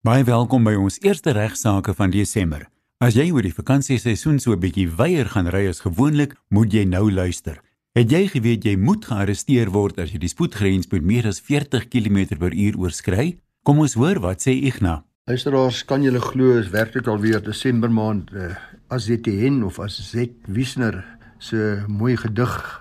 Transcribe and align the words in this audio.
Baie 0.00 0.22
welkom 0.24 0.64
by 0.64 0.72
ons 0.80 0.94
eerste 1.04 1.34
regsaake 1.36 1.92
van 1.92 2.08
Desember. 2.08 2.62
As 3.04 3.18
jy 3.18 3.26
oor 3.34 3.44
die 3.44 3.52
vakansieseisoen 3.52 4.38
so 4.40 4.56
'n 4.56 4.60
bietjie 4.62 4.88
weier 4.88 5.28
gaan 5.28 5.50
ry 5.52 5.68
as 5.68 5.84
gewoonlik, 5.84 6.32
moet 6.48 6.72
jy 6.72 6.84
nou 6.88 7.12
luister. 7.12 7.60
Het 7.92 8.10
jy 8.10 8.28
geweet 8.28 8.64
jy 8.64 8.76
moet 8.76 9.04
gearresteer 9.04 9.68
word 9.68 9.98
as 9.98 10.12
jy 10.12 10.18
die 10.18 10.32
spoedgrens 10.32 10.88
met 10.90 11.02
meer 11.02 11.26
as 11.26 11.38
40 11.40 11.88
km/h 11.92 12.78
oorskry? 12.80 13.40
Kom 13.62 13.78
ons 13.80 13.94
hoor 13.94 14.20
wat 14.20 14.40
sê 14.40 14.56
Ignas. 14.56 15.02
Luisteraars, 15.26 15.84
kan 15.84 16.02
julle 16.02 16.20
glo 16.20 16.58
is 16.58 16.70
werklik 16.70 17.06
alweer 17.06 17.42
Desember 17.42 17.90
maand 17.90 18.32
uh, 18.32 18.56
as 18.88 19.04
ZTN 19.04 19.62
of 19.64 19.78
as 19.78 20.00
Z 20.00 20.30
Wisner 20.48 21.04
se 21.38 21.84
mooi 21.86 22.16
gedig 22.16 22.79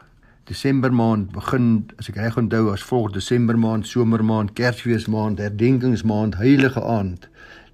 Desember 0.50 0.90
maand 0.90 1.28
begin 1.30 1.66
as 2.02 2.08
ek 2.10 2.16
reg 2.18 2.38
onthou 2.42 2.72
as 2.74 2.82
volg 2.82 3.12
Desember 3.14 3.54
maand, 3.54 3.86
somermaand, 3.86 4.56
Kersfeesmaand, 4.58 5.38
herdenkingsmaand, 5.44 6.40
heilige 6.42 6.82
aand. 6.82 7.28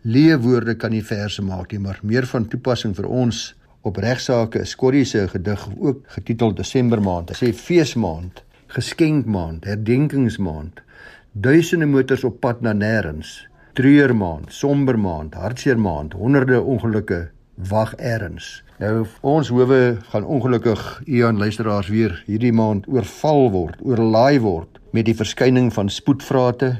Leewoorde 0.03 0.75
kan 0.75 0.91
nie 0.91 1.05
verse 1.07 1.39
maak 1.39 1.71
nie, 1.71 1.79
maar 1.79 2.01
meer 2.03 2.27
van 2.27 2.49
toepassing 2.51 2.91
vir 2.97 3.07
ons 3.07 3.45
op 3.87 4.01
regsaake 4.03 4.59
is 4.65 4.75
Corrie 4.75 5.05
se 5.07 5.23
gedig 5.31 5.63
ook 5.77 6.03
getitel 6.17 6.51
Desember 6.57 6.99
maand. 6.99 7.31
Hy 7.31 7.37
sê 7.39 7.53
feesmaand, 7.55 8.43
geskenkmaand, 8.75 9.63
herdenkingsmaand. 9.71 10.83
Duisende 11.31 11.87
motors 11.87 12.27
op 12.27 12.41
pad 12.43 12.59
na 12.59 12.75
nêrens. 12.75 13.37
Treurmaand, 13.79 14.51
sombermaand, 14.51 15.39
hartseermaand, 15.39 16.19
honderde 16.19 16.59
ongelukke 16.59 17.29
wag 17.55 17.93
erns. 17.95 18.63
Nou 18.79 19.05
ons 19.21 19.49
howe 19.49 19.97
gaan 20.11 20.25
ongelukkig 20.25 20.81
aan 21.23 21.37
luisteraars 21.37 21.87
weer 21.87 22.23
hierdie 22.27 22.53
maand 22.53 22.87
oorval 22.87 23.51
word, 23.51 23.79
oorlaai 23.81 24.39
word 24.39 24.79
met 24.91 25.07
die 25.07 25.15
verskyning 25.15 25.71
van 25.73 25.89
spoedvrate, 25.89 26.75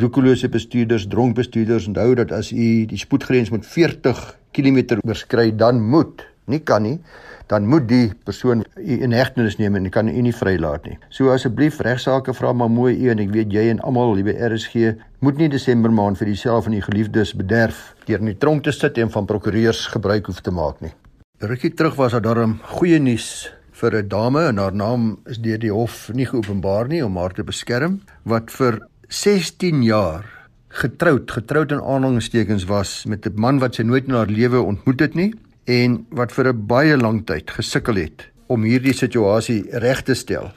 roekelose 0.00 0.48
bestuurders, 0.52 1.06
dronk 1.08 1.36
bestuurders. 1.36 1.86
Onthou 1.88 2.14
dat 2.14 2.32
as 2.32 2.52
u 2.52 2.84
die 2.88 3.00
spoedgrens 3.00 3.50
met 3.50 3.66
40 3.66 4.20
km 4.52 4.98
oorskry, 5.04 5.50
dan 5.56 5.80
moet, 5.80 6.24
nie 6.44 6.60
kan 6.60 6.84
nie, 6.84 6.98
dan 7.46 7.66
moet 7.66 7.88
die 7.88 8.12
persoon 8.24 8.64
u 8.76 9.02
in 9.02 9.12
hegtenis 9.14 9.56
neem 9.56 9.76
en 9.78 9.90
kan 9.90 10.08
u 10.08 10.22
nie 10.22 10.34
vrylaat 10.34 10.86
nie. 10.88 10.98
So 11.08 11.30
asseblief 11.30 11.80
regsaake 11.80 12.34
vra 12.34 12.52
maar 12.52 12.70
mooi 12.70 12.94
u 12.96 13.10
en 13.10 13.22
ek 13.22 13.32
weet 13.34 13.52
jy 13.54 13.68
en 13.70 13.82
almal 13.86 14.16
hier 14.18 14.26
by 14.26 14.36
RSG 14.48 14.94
moet 15.24 15.38
nie 15.38 15.48
Desember 15.52 15.92
maand 15.92 16.18
vir 16.18 16.32
jouself 16.34 16.66
en 16.66 16.74
u 16.74 16.80
geliefdes 16.82 17.34
bederf 17.38 17.94
deur 18.06 18.22
in 18.22 18.32
die 18.32 18.38
tronk 18.38 18.66
te 18.66 18.74
sit 18.74 18.98
en 18.98 19.12
van 19.14 19.26
prokureurs 19.26 19.86
gebruik 19.94 20.26
hoef 20.26 20.42
te 20.42 20.54
maak 20.54 20.82
nie. 20.82 20.92
Rukkie 21.38 21.74
terug 21.74 21.94
was 21.98 22.16
daar 22.16 22.24
darm 22.24 22.58
goeie 22.78 22.98
nuus 22.98 23.50
vir 23.76 23.94
'n 24.02 24.08
dame 24.08 24.46
en 24.48 24.58
haar 24.58 24.74
naam 24.74 25.18
is 25.26 25.38
deur 25.38 25.58
die 25.58 25.72
hof 25.72 26.10
nie 26.14 26.26
geopenbaar 26.26 26.88
nie 26.88 27.04
om 27.04 27.16
haar 27.16 27.34
te 27.34 27.44
beskerm 27.44 28.00
wat 28.24 28.50
vir 28.50 28.80
16 29.08 29.82
jaar 29.82 30.24
getroud 30.68 31.30
getroud 31.30 31.72
in 31.72 31.80
aanhalingstekens 31.80 32.64
was 32.64 33.04
met 33.04 33.26
'n 33.26 33.40
man 33.40 33.58
wat 33.58 33.74
sy 33.74 33.82
nooit 33.82 34.08
in 34.08 34.14
haar 34.14 34.26
lewe 34.26 34.60
ontmoet 34.60 35.00
het 35.00 35.14
nie 35.14 35.34
en 35.66 36.06
wat 36.10 36.32
vir 36.32 36.52
'n 36.52 36.66
baie 36.66 36.96
lang 36.96 37.26
tyd 37.26 37.50
gesukkel 37.50 37.96
het 37.96 38.28
om 38.46 38.62
hierdie 38.62 38.94
situasie 38.94 39.66
reg 39.70 40.02
te 40.02 40.14
stel. 40.14 40.52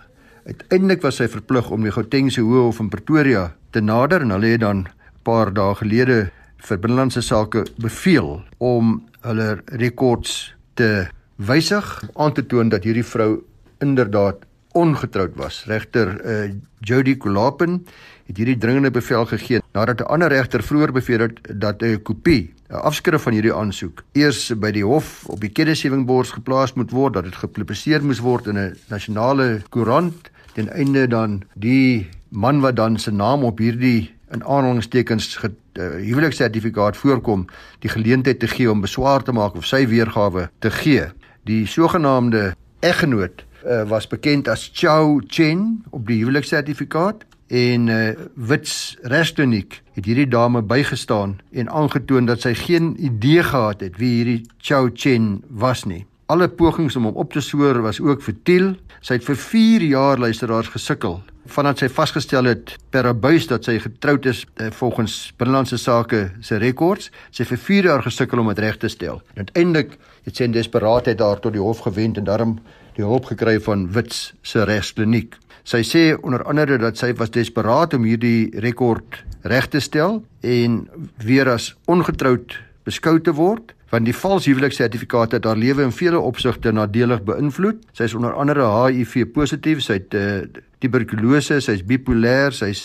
Uiteindelik 0.45 1.01
was 1.01 1.15
sy 1.15 1.27
verplig 1.27 1.69
om 1.71 1.83
die 1.83 1.91
Gautengse 1.91 2.41
Hof 2.41 2.79
in 2.79 2.89
Pretoria 2.89 3.53
te 3.71 3.81
nader 3.81 4.21
en 4.21 4.29
hulle 4.29 4.47
het 4.53 4.61
dan 4.61 4.77
'n 4.77 4.87
paar 5.23 5.53
dae 5.53 5.75
gelede 5.75 6.31
vir 6.57 6.77
binnelandse 6.77 7.21
sake 7.21 7.65
beveel 7.77 8.41
om 8.57 9.03
hulle 9.21 9.61
rekords 9.65 10.53
te 10.75 11.07
wysig 11.35 12.03
aan 12.15 12.33
te 12.33 12.45
toon 12.45 12.69
dat 12.69 12.83
hierdie 12.83 13.05
vrou 13.05 13.43
inderdaad 13.79 14.45
ongetroud 14.71 15.35
was. 15.35 15.63
Regter 15.65 16.07
uh, 16.25 16.51
Jody 16.79 17.17
Kulapen 17.17 17.85
het 18.29 18.37
hierdie 18.37 18.57
dringende 18.61 18.91
bevel 18.93 19.25
gegee 19.25 19.61
nadat 19.73 20.01
'n 20.01 20.11
ander 20.13 20.29
regter 20.29 20.63
vroeër 20.63 20.91
beveel 20.91 21.19
het 21.19 21.37
dat 21.59 21.81
'n 21.81 22.01
kopie, 22.03 22.53
'n 22.69 22.73
afskrif 22.73 23.21
van 23.21 23.33
hierdie 23.33 23.53
aansoek 23.53 24.03
eers 24.13 24.53
by 24.53 24.71
die 24.71 24.85
hof 24.85 25.25
op 25.25 25.41
die 25.41 25.49
kennisgewingbord 25.49 26.27
geplaas 26.27 26.73
moet 26.73 26.91
word, 26.91 27.13
dat 27.13 27.23
dit 27.23 27.35
gepubliseer 27.35 28.03
moes 28.03 28.19
word 28.19 28.47
in 28.47 28.57
'n 28.57 28.75
nasionale 28.89 29.61
koerant 29.69 30.29
ten 30.53 30.69
einde 30.69 31.07
dan 31.07 31.43
die 31.55 32.09
man 32.29 32.61
wat 32.61 32.75
dan 32.75 32.99
se 32.99 33.11
naam 33.11 33.43
op 33.43 33.57
hierdie 33.57 34.11
in 34.31 34.43
aanhalingstekens 34.43 35.39
uh, 35.43 35.51
huweliksertifikaat 35.89 36.97
voorkom, 36.97 37.47
die 37.79 37.89
geleentheid 37.89 38.39
te 38.39 38.47
gee 38.47 38.71
om 38.71 38.81
beswaar 38.81 39.23
te 39.23 39.31
maak 39.31 39.55
of 39.55 39.65
sy 39.65 39.87
weergawe 39.87 40.49
te 40.59 40.71
gee. 40.71 41.05
Die 41.43 41.65
sogenaamde 41.65 42.55
eggenoot 42.79 43.45
uh, 43.65 43.83
was 43.89 44.07
bekend 44.07 44.47
as 44.47 44.69
Chao 44.73 45.19
Chen 45.27 45.83
op 45.89 46.07
die 46.07 46.19
huweliksertifikaat 46.19 47.25
en 47.49 47.87
uh, 47.87 48.11
Wits 48.35 48.97
Restoniek 49.01 49.81
het 49.97 50.05
hierdie 50.05 50.27
dame 50.29 50.61
bygestaan 50.61 51.39
en 51.51 51.69
aangetoon 51.69 52.29
dat 52.29 52.45
sy 52.45 52.53
geen 52.53 52.93
idee 53.01 53.43
gehad 53.43 53.81
het 53.81 53.97
wie 53.97 54.11
hierdie 54.19 54.43
Chao 54.57 54.89
Chen 54.93 55.41
was 55.49 55.83
nie. 55.89 56.05
Alle 56.29 56.47
pogings 56.47 56.95
om 56.95 57.09
hom 57.09 57.17
op 57.17 57.33
te 57.33 57.41
spoor 57.41 57.81
was 57.81 57.99
ook 57.99 58.21
futiel. 58.21 58.75
Sy 59.01 59.17
het 59.17 59.25
vir 59.25 59.37
4 59.41 59.85
jaar 59.89 60.21
luisteraars 60.21 60.69
gesukkel 60.75 61.21
vandat 61.49 61.81
sy 61.81 61.87
vasgestel 61.89 62.45
het 62.45 62.75
per 62.93 63.07
abuis 63.09 63.47
dat 63.49 63.65
sy 63.65 63.79
getroud 63.81 64.27
is 64.29 64.43
eh, 64.61 64.67
volgens 64.75 65.31
binnelandse 65.39 65.79
sake 65.81 66.27
se 66.45 66.59
rekords. 66.61 67.09
Sy 67.31 67.41
het 67.43 67.53
vir 67.55 67.61
4 67.65 67.89
jaar 67.89 68.03
gesukkel 68.05 68.43
om 68.43 68.51
dit 68.51 68.61
reg 68.61 68.77
te 68.77 68.91
stel. 68.91 69.23
Uiteindelik 69.33 69.95
het 70.27 70.37
sy 70.37 70.45
in 70.45 70.53
desperaatheid 70.53 71.17
daar 71.17 71.41
tot 71.41 71.55
die 71.55 71.63
hof 71.63 71.81
gewend 71.87 72.21
en 72.21 72.27
daarom 72.29 72.59
die 72.97 73.05
hulp 73.05 73.31
gekry 73.31 73.57
van 73.65 73.87
Wits 73.95 74.33
se 74.41 74.63
regskliniek. 74.67 75.37
Sy 75.67 75.83
sê 75.85 76.03
onder 76.21 76.43
andere 76.47 76.77
dat 76.81 76.97
sy 76.97 77.11
was 77.19 77.33
desperaat 77.35 77.93
om 77.97 78.07
hierdie 78.07 78.49
rekord 78.63 79.23
reg 79.47 79.69
te 79.71 79.79
stel 79.79 80.21
en 80.41 80.81
weer 81.23 81.49
as 81.49 81.73
ongetroud 81.87 82.57
beskou 82.87 83.19
te 83.19 83.33
word 83.35 83.75
want 83.89 84.05
die 84.05 84.13
vals 84.13 84.45
huweliksertifikaat 84.45 85.33
het 85.37 85.47
haar 85.49 85.57
lewe 85.57 85.81
in 85.81 85.93
vele 85.95 86.19
opsigte 86.21 86.69
nadelig 86.75 87.23
beïnvloed. 87.25 87.81
Sy 87.97 88.05
is 88.05 88.13
onder 88.13 88.35
andere 88.37 88.67
HIV 88.69 89.31
positief, 89.33 89.81
sy 89.81 89.97
het 89.97 90.13
uh, 90.13 90.43
tuberkulose, 90.83 91.57
sy 91.57 91.77
is 91.79 91.85
bipolêr, 91.89 92.53
sy 92.53 92.69
is 92.75 92.83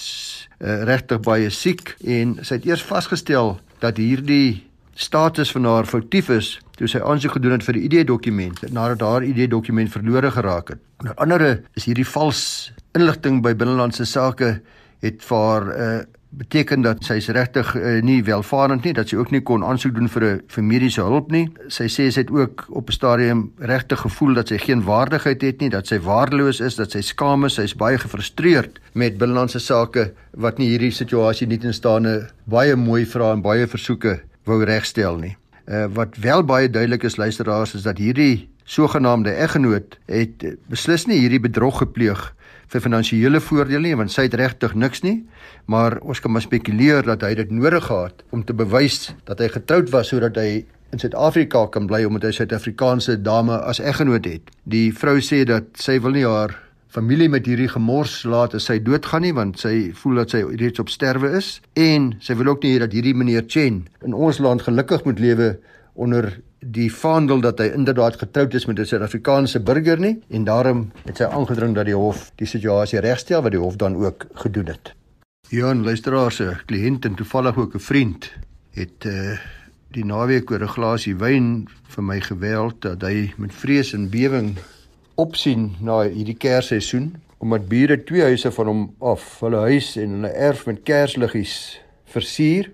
uh, 0.60 0.80
regtig 0.88 1.20
baie 1.26 1.50
siek 1.52 1.94
en 2.00 2.38
sy 2.42 2.56
het 2.56 2.70
eers 2.70 2.84
vasgestel 2.88 3.58
dat 3.84 4.00
hierdie 4.00 4.64
status 4.96 5.52
van 5.52 5.68
haar 5.68 5.90
foutief 5.90 6.30
is 6.32 6.54
toe 6.78 6.88
sy 6.90 7.02
aansoek 7.02 7.36
gedoen 7.38 7.56
het 7.56 7.66
vir 7.66 7.78
die 7.78 7.84
ID-dokument 7.88 8.64
nadat 8.70 9.04
haar 9.06 9.26
ID-dokument 9.26 9.92
verlore 9.92 10.30
geraak 10.34 10.74
het. 10.74 10.82
Onder 11.02 11.14
andere 11.22 11.50
is 11.74 11.86
hierdie 11.88 12.08
vals 12.08 12.72
inligting 12.94 13.42
by 13.42 13.54
binnelandse 13.54 14.06
sake 14.08 14.58
het 15.04 15.22
vir 15.22 15.46
haar 15.48 15.68
uh, 15.68 15.84
eh, 15.84 16.04
beteken 16.34 16.82
dat 16.82 17.04
sy 17.06 17.18
is 17.20 17.28
regtig 17.34 17.68
uh, 17.78 18.00
nie 18.02 18.18
welvarend 18.26 18.84
nie 18.86 18.94
dat 18.96 19.10
sy 19.10 19.18
ook 19.20 19.30
nie 19.30 19.42
kon 19.46 19.62
aansoek 19.62 19.94
doen 19.94 20.08
vir 20.10 20.24
'n 20.24 20.40
vir 20.54 20.64
mediese 20.64 21.02
hulp 21.02 21.30
nie. 21.30 21.46
Sy 21.68 21.86
sê 21.86 22.10
sy 22.10 22.24
het 22.24 22.30
ook 22.30 22.66
op 22.70 22.88
'n 22.88 22.92
stadium 22.92 23.52
regtig 23.58 24.00
gevoel 24.00 24.34
dat 24.34 24.48
sy 24.48 24.58
geen 24.58 24.82
waardigheid 24.82 25.42
het 25.42 25.60
nie, 25.60 25.70
dat 25.70 25.86
sy 25.86 25.98
waardeloos 25.98 26.60
is, 26.60 26.74
dat 26.76 26.90
sy 26.90 27.00
skaam 27.00 27.44
is, 27.44 27.54
sy 27.54 27.62
is 27.62 27.76
baie 27.76 27.98
gefrustreerd 27.98 28.80
met 28.94 29.18
binnelandse 29.18 29.60
sake 29.60 30.12
wat 30.32 30.58
nie 30.58 30.68
hierdie 30.68 30.90
situasie 30.92 31.46
nie 31.46 31.58
tenstaande 31.58 32.30
baie 32.44 32.76
mooi 32.76 33.06
vra 33.06 33.32
en 33.32 33.42
baie 33.42 33.66
versoeke 33.66 34.20
wou 34.44 34.64
regstel 34.64 35.16
nie. 35.16 35.36
Uh, 35.64 35.86
wat 35.96 36.16
wel 36.20 36.44
baie 36.44 36.70
duidelik 36.70 37.02
is 37.02 37.16
luisteraars 37.16 37.74
is 37.74 37.82
dat 37.82 37.98
hierdie 37.98 38.50
sogenaamde 38.64 39.30
eggenoot 39.30 39.98
het 40.06 40.44
beslis 40.68 41.06
nie 41.06 41.18
hierdie 41.22 41.40
bedrog 41.40 41.78
gepleeg 41.80 42.20
vir 42.72 42.84
finansiële 42.84 43.40
voordele 43.40 43.80
nie 43.88 43.96
want 43.96 44.12
sy 44.12 44.26
het 44.26 44.36
regtig 44.40 44.74
niks 44.74 45.00
nie 45.04 45.22
maar 45.64 45.96
ons 46.02 46.20
kan 46.20 46.32
maar 46.32 46.44
spekuleer 46.44 47.04
dat 47.08 47.24
hy 47.24 47.34
dit 47.40 47.50
nodig 47.50 47.84
gehad 47.88 48.24
om 48.30 48.44
te 48.44 48.56
bewys 48.56 49.14
dat 49.24 49.40
hy 49.40 49.48
getroud 49.56 49.92
was 49.92 50.12
sodat 50.12 50.36
hy 50.36 50.64
in 50.94 51.00
Suid-Afrika 51.02 51.66
kan 51.74 51.88
bly 51.90 52.04
omdat 52.06 52.22
hy 52.22 52.30
'n 52.30 52.38
Suid-Afrikaanse 52.38 53.22
dame 53.22 53.56
as 53.58 53.80
eggenoot 53.80 54.24
het. 54.24 54.50
Die 54.62 54.92
vrou 54.92 55.18
sê 55.20 55.44
dat 55.44 55.64
sy 55.74 55.98
wil 56.00 56.14
nie 56.14 56.26
haar 56.26 56.54
familie 56.94 57.28
met 57.28 57.46
hierdie 57.46 57.68
gemors 57.68 58.20
laat 58.22 58.54
as 58.54 58.68
sy 58.70 58.78
doodgaan 58.86 59.24
nie 59.26 59.34
want 59.34 59.58
sy 59.58 59.90
voel 59.98 60.22
dat 60.22 60.34
sy 60.34 60.44
reeds 60.60 60.78
op 60.78 60.92
sterwe 60.92 61.32
is 61.40 61.56
en 61.74 62.12
sy 62.22 62.36
wil 62.38 62.52
ook 62.52 62.62
nie 62.62 62.76
hê 62.76 62.82
dat 62.84 62.94
hierdie 62.94 63.14
meneer 63.18 63.48
Chen 63.50 63.80
in 64.06 64.14
ons 64.14 64.38
land 64.38 64.62
gelukkig 64.62 65.02
moet 65.08 65.22
lewe 65.22 65.48
onder 65.94 66.30
die 66.64 66.88
vaandel 66.92 67.42
dat 67.42 67.58
hy 67.58 67.72
inderdaad 67.74 68.20
getroud 68.22 68.54
is 68.54 68.66
met 68.66 68.78
'n 68.78 68.86
Suid-Afrikaanse 68.86 69.60
burger 69.60 69.98
nie 70.00 70.20
en 70.30 70.44
daarom 70.44 70.90
het 71.04 71.16
sy 71.16 71.24
aangedring 71.24 71.74
dat 71.74 71.86
die 71.86 71.98
hof 71.98 72.30
die 72.36 72.46
situasie 72.46 73.00
regstel 73.00 73.42
wat 73.42 73.52
die 73.52 73.60
hof 73.60 73.76
dan 73.76 73.96
ook 73.96 74.26
gedoen 74.34 74.66
het. 74.66 74.94
Ja, 75.50 75.74
luisteraars, 75.74 76.40
'n 76.40 76.56
kliënt 76.66 77.04
en 77.04 77.14
toevallig 77.14 77.56
ook 77.56 77.74
'n 77.74 77.78
vriend 77.80 78.32
het 78.72 79.04
uh 79.04 79.38
die 79.94 80.04
naweek 80.04 80.50
oor 80.50 80.62
'n 80.62 80.74
glasie 80.76 81.14
wyn 81.16 81.68
vir 81.88 82.04
my 82.04 82.20
geweld 82.20 82.80
dat 82.82 83.02
hy 83.02 83.32
met 83.36 83.52
vrees 83.52 83.92
en 83.92 84.10
bewering 84.10 84.58
opsien 85.16 85.76
na 85.80 86.02
hierdie 86.08 86.36
Kersseisoen 86.36 87.14
omdat 87.44 87.68
bure 87.68 87.96
twee 88.04 88.22
huise 88.22 88.50
van 88.50 88.66
hom 88.66 88.84
af 89.04 89.24
hulle 89.44 89.58
huis 89.68 89.96
en 90.00 90.14
hulle 90.16 90.30
erf 90.32 90.62
met 90.66 90.80
kersliggies 90.88 91.56
versier 92.14 92.70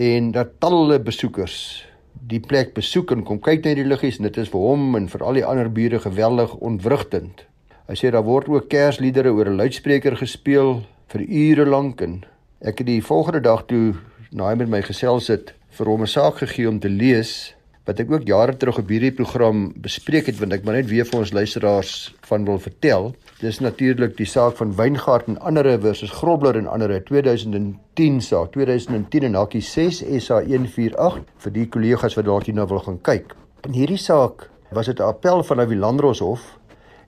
en 0.00 0.30
dat 0.32 0.54
talle 0.64 0.96
besoekers 0.98 1.84
die 2.30 2.40
plek 2.40 2.72
besoek 2.74 3.12
en 3.12 3.24
kom 3.26 3.40
kyk 3.42 3.66
na 3.66 3.74
die 3.76 3.86
liggies 3.86 4.16
en 4.18 4.28
dit 4.28 4.38
is 4.40 4.48
vir 4.48 4.64
hom 4.64 4.94
en 4.96 5.10
vir 5.12 5.24
al 5.26 5.36
die 5.38 5.44
ander 5.44 5.68
bure 5.68 6.00
geweldig 6.00 6.54
ontwrigtend. 6.64 7.44
Hy 7.90 7.96
sê 8.00 8.12
daar 8.14 8.24
word 8.24 8.48
ook 8.48 8.70
kersliedere 8.72 9.34
oor 9.34 9.50
'n 9.50 9.60
luidspreker 9.60 10.16
gespeel 10.16 10.82
vir 11.12 11.20
ure 11.20 11.66
lank 11.66 12.00
en 12.00 12.24
ek 12.60 12.78
het 12.78 12.86
die 12.86 13.02
volgende 13.02 13.40
dag 13.40 13.66
toe 13.66 13.94
na 14.32 14.48
hy 14.48 14.54
met 14.54 14.68
my 14.68 14.82
gesels 14.82 15.28
het 15.28 15.52
vir 15.70 15.86
hom 15.86 16.02
'n 16.02 16.06
saak 16.06 16.38
gegee 16.38 16.68
om 16.68 16.80
te 16.80 16.88
lees 16.88 17.53
wat 17.84 18.00
ek 18.00 18.10
ook 18.12 18.24
jare 18.24 18.56
terug 18.56 18.78
op 18.80 18.88
hierdie 18.88 19.12
program 19.12 19.66
bespreek 19.84 20.30
het 20.30 20.38
want 20.40 20.56
ek 20.56 20.64
maar 20.64 20.78
net 20.78 20.88
weer 20.88 21.04
vir 21.04 21.18
ons 21.20 21.34
luisteraars 21.36 21.92
van 22.28 22.46
wil 22.48 22.58
vertel. 22.58 23.10
Dis 23.42 23.60
natuurlik 23.60 24.16
die 24.16 24.28
saak 24.28 24.56
van 24.56 24.72
Wyngaard 24.78 25.28
en 25.28 25.36
ander 25.44 25.68
versus 25.82 26.12
Grobler 26.16 26.56
en 26.56 26.70
ander 26.70 26.96
2010 27.04 28.20
saak 28.24 28.54
2010 28.56 29.28
en 29.28 29.36
hakkie 29.36 29.60
6 29.60 30.00
SA 30.24 30.40
148 30.48 31.20
vir 31.44 31.56
die 31.58 31.68
kollegas 31.68 32.16
wat 32.16 32.28
dalk 32.30 32.48
hierna 32.48 32.66
wil 32.70 32.80
gaan 32.86 33.00
kyk. 33.04 33.36
In 33.68 33.76
hierdie 33.76 34.00
saak 34.00 34.48
was 34.72 34.86
dit 34.86 34.98
'n 35.00 35.08
appel 35.12 35.44
van 35.44 35.68
die 35.68 35.76
Landroshof 35.76 36.58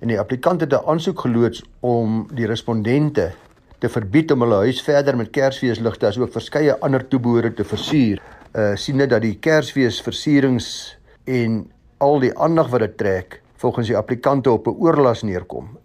en 0.00 0.08
die 0.08 0.20
applikant 0.20 0.60
het 0.60 0.72
'n 0.72 0.84
aansoek 0.86 1.20
geloods 1.20 1.64
om 1.80 2.28
die 2.34 2.46
respondente 2.46 3.32
te 3.78 3.88
verbied 3.88 4.30
om 4.32 4.40
hulle 4.40 4.54
huis 4.54 4.82
verder 4.82 5.16
met 5.16 5.30
Kersfeesligte 5.30 6.06
asook 6.06 6.32
verskeie 6.32 6.80
ander 6.80 7.08
toebehore 7.08 7.54
te 7.54 7.64
versier. 7.64 8.20
Uh 8.56 8.72
sien 8.80 8.96
net 8.96 9.10
dat 9.12 9.20
die 9.20 9.34
Kersfees 9.36 9.98
versierings 10.00 10.96
en 11.28 11.66
al 12.00 12.22
die 12.22 12.30
aandag 12.40 12.70
wat 12.72 12.86
dit 12.86 12.94
trek 12.96 13.42
volgens 13.60 13.90
die 13.90 13.96
applikante 13.98 14.50
op 14.50 14.66
'n 14.66 14.78
oorlas 14.80 15.22
neerkom. 15.22 15.76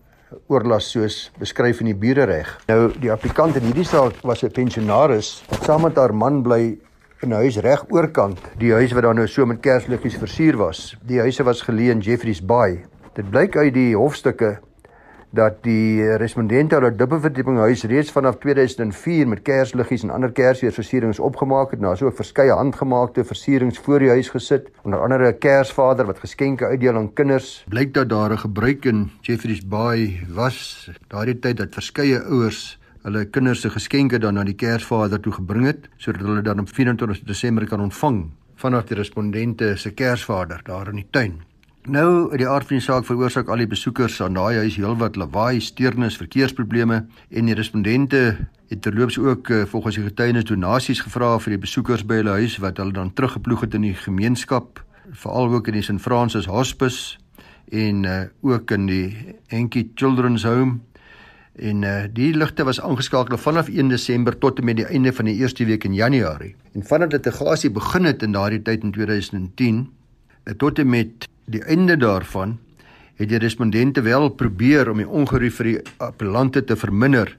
Oorlas 0.47 0.91
soos 0.91 1.31
beskryf 1.37 1.79
in 1.79 1.91
die 1.91 1.95
burgerreg. 1.95 2.59
Nou 2.67 2.93
die 2.99 3.11
applikant 3.11 3.55
in 3.55 3.67
hierdie 3.67 3.83
saak 3.83 4.21
was 4.23 4.43
'n 4.43 4.51
pensionaris 4.51 5.43
wat 5.49 5.63
saam 5.63 5.81
met 5.81 5.95
haar 5.95 6.15
man 6.15 6.41
bly 6.43 6.79
in 7.21 7.29
'n 7.29 7.41
huis 7.43 7.57
reg 7.57 7.85
oorkant, 7.89 8.39
die 8.57 8.71
huis 8.71 8.93
wat 8.93 9.03
dan 9.03 9.15
nou 9.15 9.27
so 9.27 9.45
met 9.45 9.59
kersliggies 9.59 10.17
versier 10.17 10.57
was. 10.57 10.95
Die 11.03 11.19
huise 11.19 11.43
was 11.43 11.61
geleë 11.61 11.91
in 11.91 11.99
Jeffreys 11.99 12.45
Bay. 12.45 12.85
Dit 13.13 13.29
blyk 13.29 13.55
uit 13.55 13.73
die 13.73 13.95
hofstukke 13.95 14.59
dat 15.31 15.61
die 15.63 16.03
respondente 16.19 16.75
hulle 16.75 16.91
dubbelverdieping 16.95 17.57
huis 17.63 17.83
reeds 17.87 18.11
vanaf 18.11 18.37
2004 18.43 19.27
met 19.31 19.41
kersliggies 19.47 20.03
en 20.03 20.11
ander 20.11 20.31
kersfeesversierings 20.35 21.19
opgemaak 21.23 21.71
het. 21.71 21.79
Nou 21.79 21.93
is 21.93 22.03
ook 22.03 22.15
verskeie 22.15 22.51
handgemaakte 22.51 23.23
versierings 23.23 23.79
voor 23.79 24.03
die 24.03 24.11
huis 24.11 24.29
gesit, 24.29 24.67
onder 24.83 24.99
andere 24.99 25.31
'n 25.31 25.37
kersvader 25.39 26.05
wat 26.05 26.19
geskenke 26.19 26.65
uitdeel 26.65 26.95
aan 26.95 27.13
kinders. 27.13 27.63
Blyk 27.69 27.93
dat 27.93 28.09
daar 28.09 28.31
'n 28.31 28.37
gebruik 28.37 28.85
in 28.85 29.11
Jeffreys 29.21 29.67
Bay 29.67 30.19
was 30.33 30.89
daardie 31.07 31.39
tyd 31.39 31.57
dat 31.57 31.73
verskeie 31.73 32.19
ouers 32.19 32.79
hulle 33.03 33.25
kinders 33.25 33.61
se 33.61 33.69
geskenke 33.69 34.19
dan 34.19 34.33
na 34.33 34.43
die 34.43 34.55
kersvader 34.55 35.19
toe 35.19 35.33
gebring 35.33 35.65
het 35.65 35.89
sodat 35.97 36.21
hulle 36.21 36.41
dan 36.41 36.59
op 36.59 36.69
24 36.69 37.23
Desember 37.23 37.67
kan 37.67 37.81
ontvang 37.81 38.29
vanaf 38.55 38.83
die 38.85 38.97
respondente 38.97 39.75
se 39.75 39.91
kersvader 39.91 40.61
daar 40.63 40.87
in 40.87 40.95
die 40.95 41.07
tuin. 41.09 41.50
Nou, 41.89 42.29
uit 42.29 42.37
die 42.37 42.47
aard 42.47 42.67
van 42.69 42.77
die 42.77 42.83
saak 42.85 43.07
veroorsaak 43.07 43.47
al 43.49 43.63
die 43.63 43.69
besoekers 43.69 44.19
aan 44.21 44.35
daai 44.37 44.59
huis 44.61 44.75
heelwat 44.77 45.15
lawaai, 45.17 45.57
steurnis, 45.65 46.13
verkeersprobleme 46.19 46.99
en 47.33 47.47
die 47.49 47.55
respondente 47.57 48.19
het 48.69 48.81
terloops 48.85 49.17
ook 49.17 49.49
uh, 49.49 49.63
volgens 49.65 49.97
die 49.97 50.03
getuienis 50.05 50.45
donasies 50.45 51.01
gevra 51.01 51.31
vir 51.41 51.55
die 51.55 51.63
besoekers 51.63 52.03
by 52.05 52.19
hulle 52.19 52.35
huis 52.37 52.59
wat 52.61 52.77
hulle 52.77 52.93
dan 52.93 53.09
teruggeploeg 53.17 53.63
het 53.65 53.77
in 53.79 53.87
die 53.87 53.95
gemeenskap, 53.97 54.83
veral 55.23 55.49
ook 55.55 55.71
in 55.71 55.79
die 55.79 55.81
St. 55.87 55.97
Francis 56.05 56.45
Hospice 56.45 57.17
en 57.73 58.05
uh, 58.05 58.19
ook 58.45 58.75
in 58.77 58.85
die 58.85 59.33
Enkie 59.49 59.87
Children's 59.95 60.45
Home. 60.45 60.77
En 61.57 61.81
uh, 61.81 62.05
die 62.13 62.29
ligte 62.37 62.63
was 62.63 62.81
aangeskakel 62.81 63.41
vanaf 63.41 63.73
1 63.73 63.89
Desember 63.89 64.37
tot 64.37 64.61
en 64.61 64.69
met 64.69 64.77
die 64.83 64.85
einde 64.85 65.13
van 65.17 65.25
die 65.25 65.35
eerste 65.41 65.65
week 65.65 65.89
in 65.89 65.97
Januarie. 65.97 66.53
En 66.77 66.85
vanaf 66.85 67.09
dit 67.09 67.25
litigasie 67.25 67.73
begin 67.73 68.05
het 68.05 68.21
in 68.21 68.37
daardie 68.37 68.61
tyd 68.61 68.85
in 68.85 68.93
2010 68.93 69.83
tot 70.61 70.79
en 70.79 70.89
met 70.89 71.29
die 71.51 71.63
einde 71.67 71.97
daarvan 71.97 72.57
het 73.19 73.29
die 73.29 73.39
respondente 73.39 74.01
wel 74.01 74.29
probeer 74.29 74.89
om 74.89 75.01
die 75.01 75.07
ongerief 75.07 75.59
vir 75.59 75.69
die 75.69 75.79
appellante 76.01 76.63
te 76.63 76.77
verminder 76.79 77.35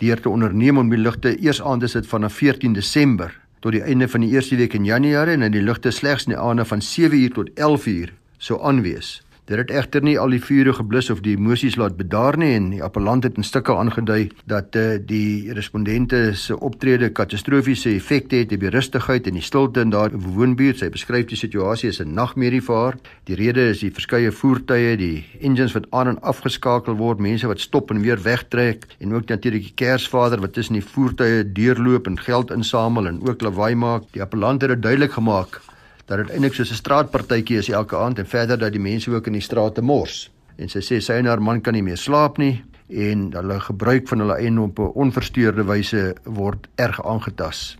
deur 0.00 0.20
te 0.20 0.30
onderneem 0.30 0.78
om 0.78 0.92
die 0.92 1.00
ligte 1.00 1.34
eers 1.40 1.62
aan 1.62 1.80
te 1.80 1.90
sit 1.90 2.06
vanaf 2.06 2.38
14 2.40 2.76
Desember 2.76 3.34
tot 3.60 3.74
die 3.74 3.82
einde 3.82 4.08
van 4.08 4.22
die 4.22 4.30
eerste 4.36 4.56
week 4.56 4.76
in 4.76 4.86
Januarie 4.86 5.34
en 5.34 5.42
in 5.48 5.54
die 5.56 5.64
ligte 5.64 5.90
slegs 5.90 6.28
in 6.28 6.36
die 6.36 6.40
aande 6.40 6.64
van 6.64 6.84
7uur 6.84 7.32
tot 7.34 7.50
11uur 7.56 8.12
sou 8.38 8.60
aanwees. 8.62 9.20
Dit 9.46 9.60
het 9.60 9.70
egter 9.70 10.02
nie 10.02 10.16
al 10.18 10.32
die 10.34 10.40
vure 10.42 10.72
geblus 10.74 11.06
of 11.12 11.20
die 11.22 11.36
emosies 11.36 11.76
laat 11.78 11.94
bedaar 11.94 12.34
nie 12.34 12.48
en 12.56 12.64
die 12.72 12.80
appellant 12.82 13.22
het 13.22 13.36
in 13.38 13.44
stukke 13.46 13.76
aangedui 13.78 14.32
dat 14.50 14.74
uh, 14.74 14.96
die 14.98 15.54
respondente 15.54 16.32
se 16.34 16.56
optrede 16.58 17.12
katastrofiese 17.14 17.92
effekte 17.92 18.40
het 18.40 18.50
op 18.56 18.64
die 18.64 18.72
rustigheid 18.74 19.28
en 19.30 19.38
die 19.38 19.44
stilte 19.46 19.84
in 19.86 19.92
daardie 19.94 20.18
woonbuurt. 20.18 20.80
Sy 20.82 20.88
beskryf 20.90 21.28
die 21.30 21.38
situasie 21.38 21.92
as 21.94 22.02
'n 22.02 22.10
nagmerrie 22.18 22.60
vir 22.60 22.74
haar. 22.74 22.98
Die 23.30 23.38
rede 23.38 23.68
is 23.70 23.84
die 23.86 23.92
verskeie 23.94 24.32
voertuie, 24.34 24.96
die 24.98 25.22
engines 25.38 25.78
wat 25.78 25.86
aan 25.92 26.08
en 26.08 26.20
afgeskakel 26.26 26.98
word, 26.98 27.22
mense 27.22 27.46
wat 27.46 27.62
stop 27.62 27.94
en 27.94 28.02
weer 28.02 28.18
wegtrek 28.18 28.82
en 28.98 29.14
ook 29.14 29.30
natuurlik 29.30 29.62
die 29.62 29.78
Kersvader 29.78 30.40
wat 30.40 30.58
tussen 30.58 30.74
die 30.74 30.82
voertuie 30.82 31.46
deurloop 31.46 32.06
en 32.06 32.18
geld 32.18 32.50
insamel 32.50 33.06
en 33.06 33.22
ook 33.22 33.46
lawaai 33.46 33.74
maak. 33.76 34.10
Die 34.10 34.22
appellant 34.22 34.62
het 34.62 34.70
dit 34.70 34.82
duidelik 34.82 35.12
gemaak 35.12 35.62
dat 36.06 36.22
dit 36.22 36.30
eintlik 36.30 36.54
soos 36.54 36.70
'n 36.70 36.82
straatpartytjie 36.82 37.58
is 37.58 37.68
elke 37.68 37.96
aand 37.96 38.18
en 38.18 38.26
verder 38.26 38.58
dat 38.58 38.72
die 38.72 38.80
mense 38.80 39.10
ook 39.10 39.26
in 39.26 39.32
die 39.32 39.42
strate 39.42 39.82
mors. 39.82 40.30
En 40.56 40.68
sy 40.68 40.80
sê 40.80 41.00
sy 41.00 41.12
en 41.12 41.26
haar 41.26 41.42
man 41.42 41.60
kan 41.60 41.72
nie 41.72 41.82
meer 41.82 41.96
slaap 41.96 42.38
nie 42.38 42.64
en 42.88 43.32
hulle 43.32 43.60
gebruik 43.60 44.08
van 44.08 44.18
hulle 44.18 44.36
eie 44.38 44.60
op 44.60 44.78
'n 44.78 44.92
onversteurde 44.94 45.64
wyse 45.64 46.14
word 46.24 46.68
erg 46.74 47.04
aangetas. 47.04 47.78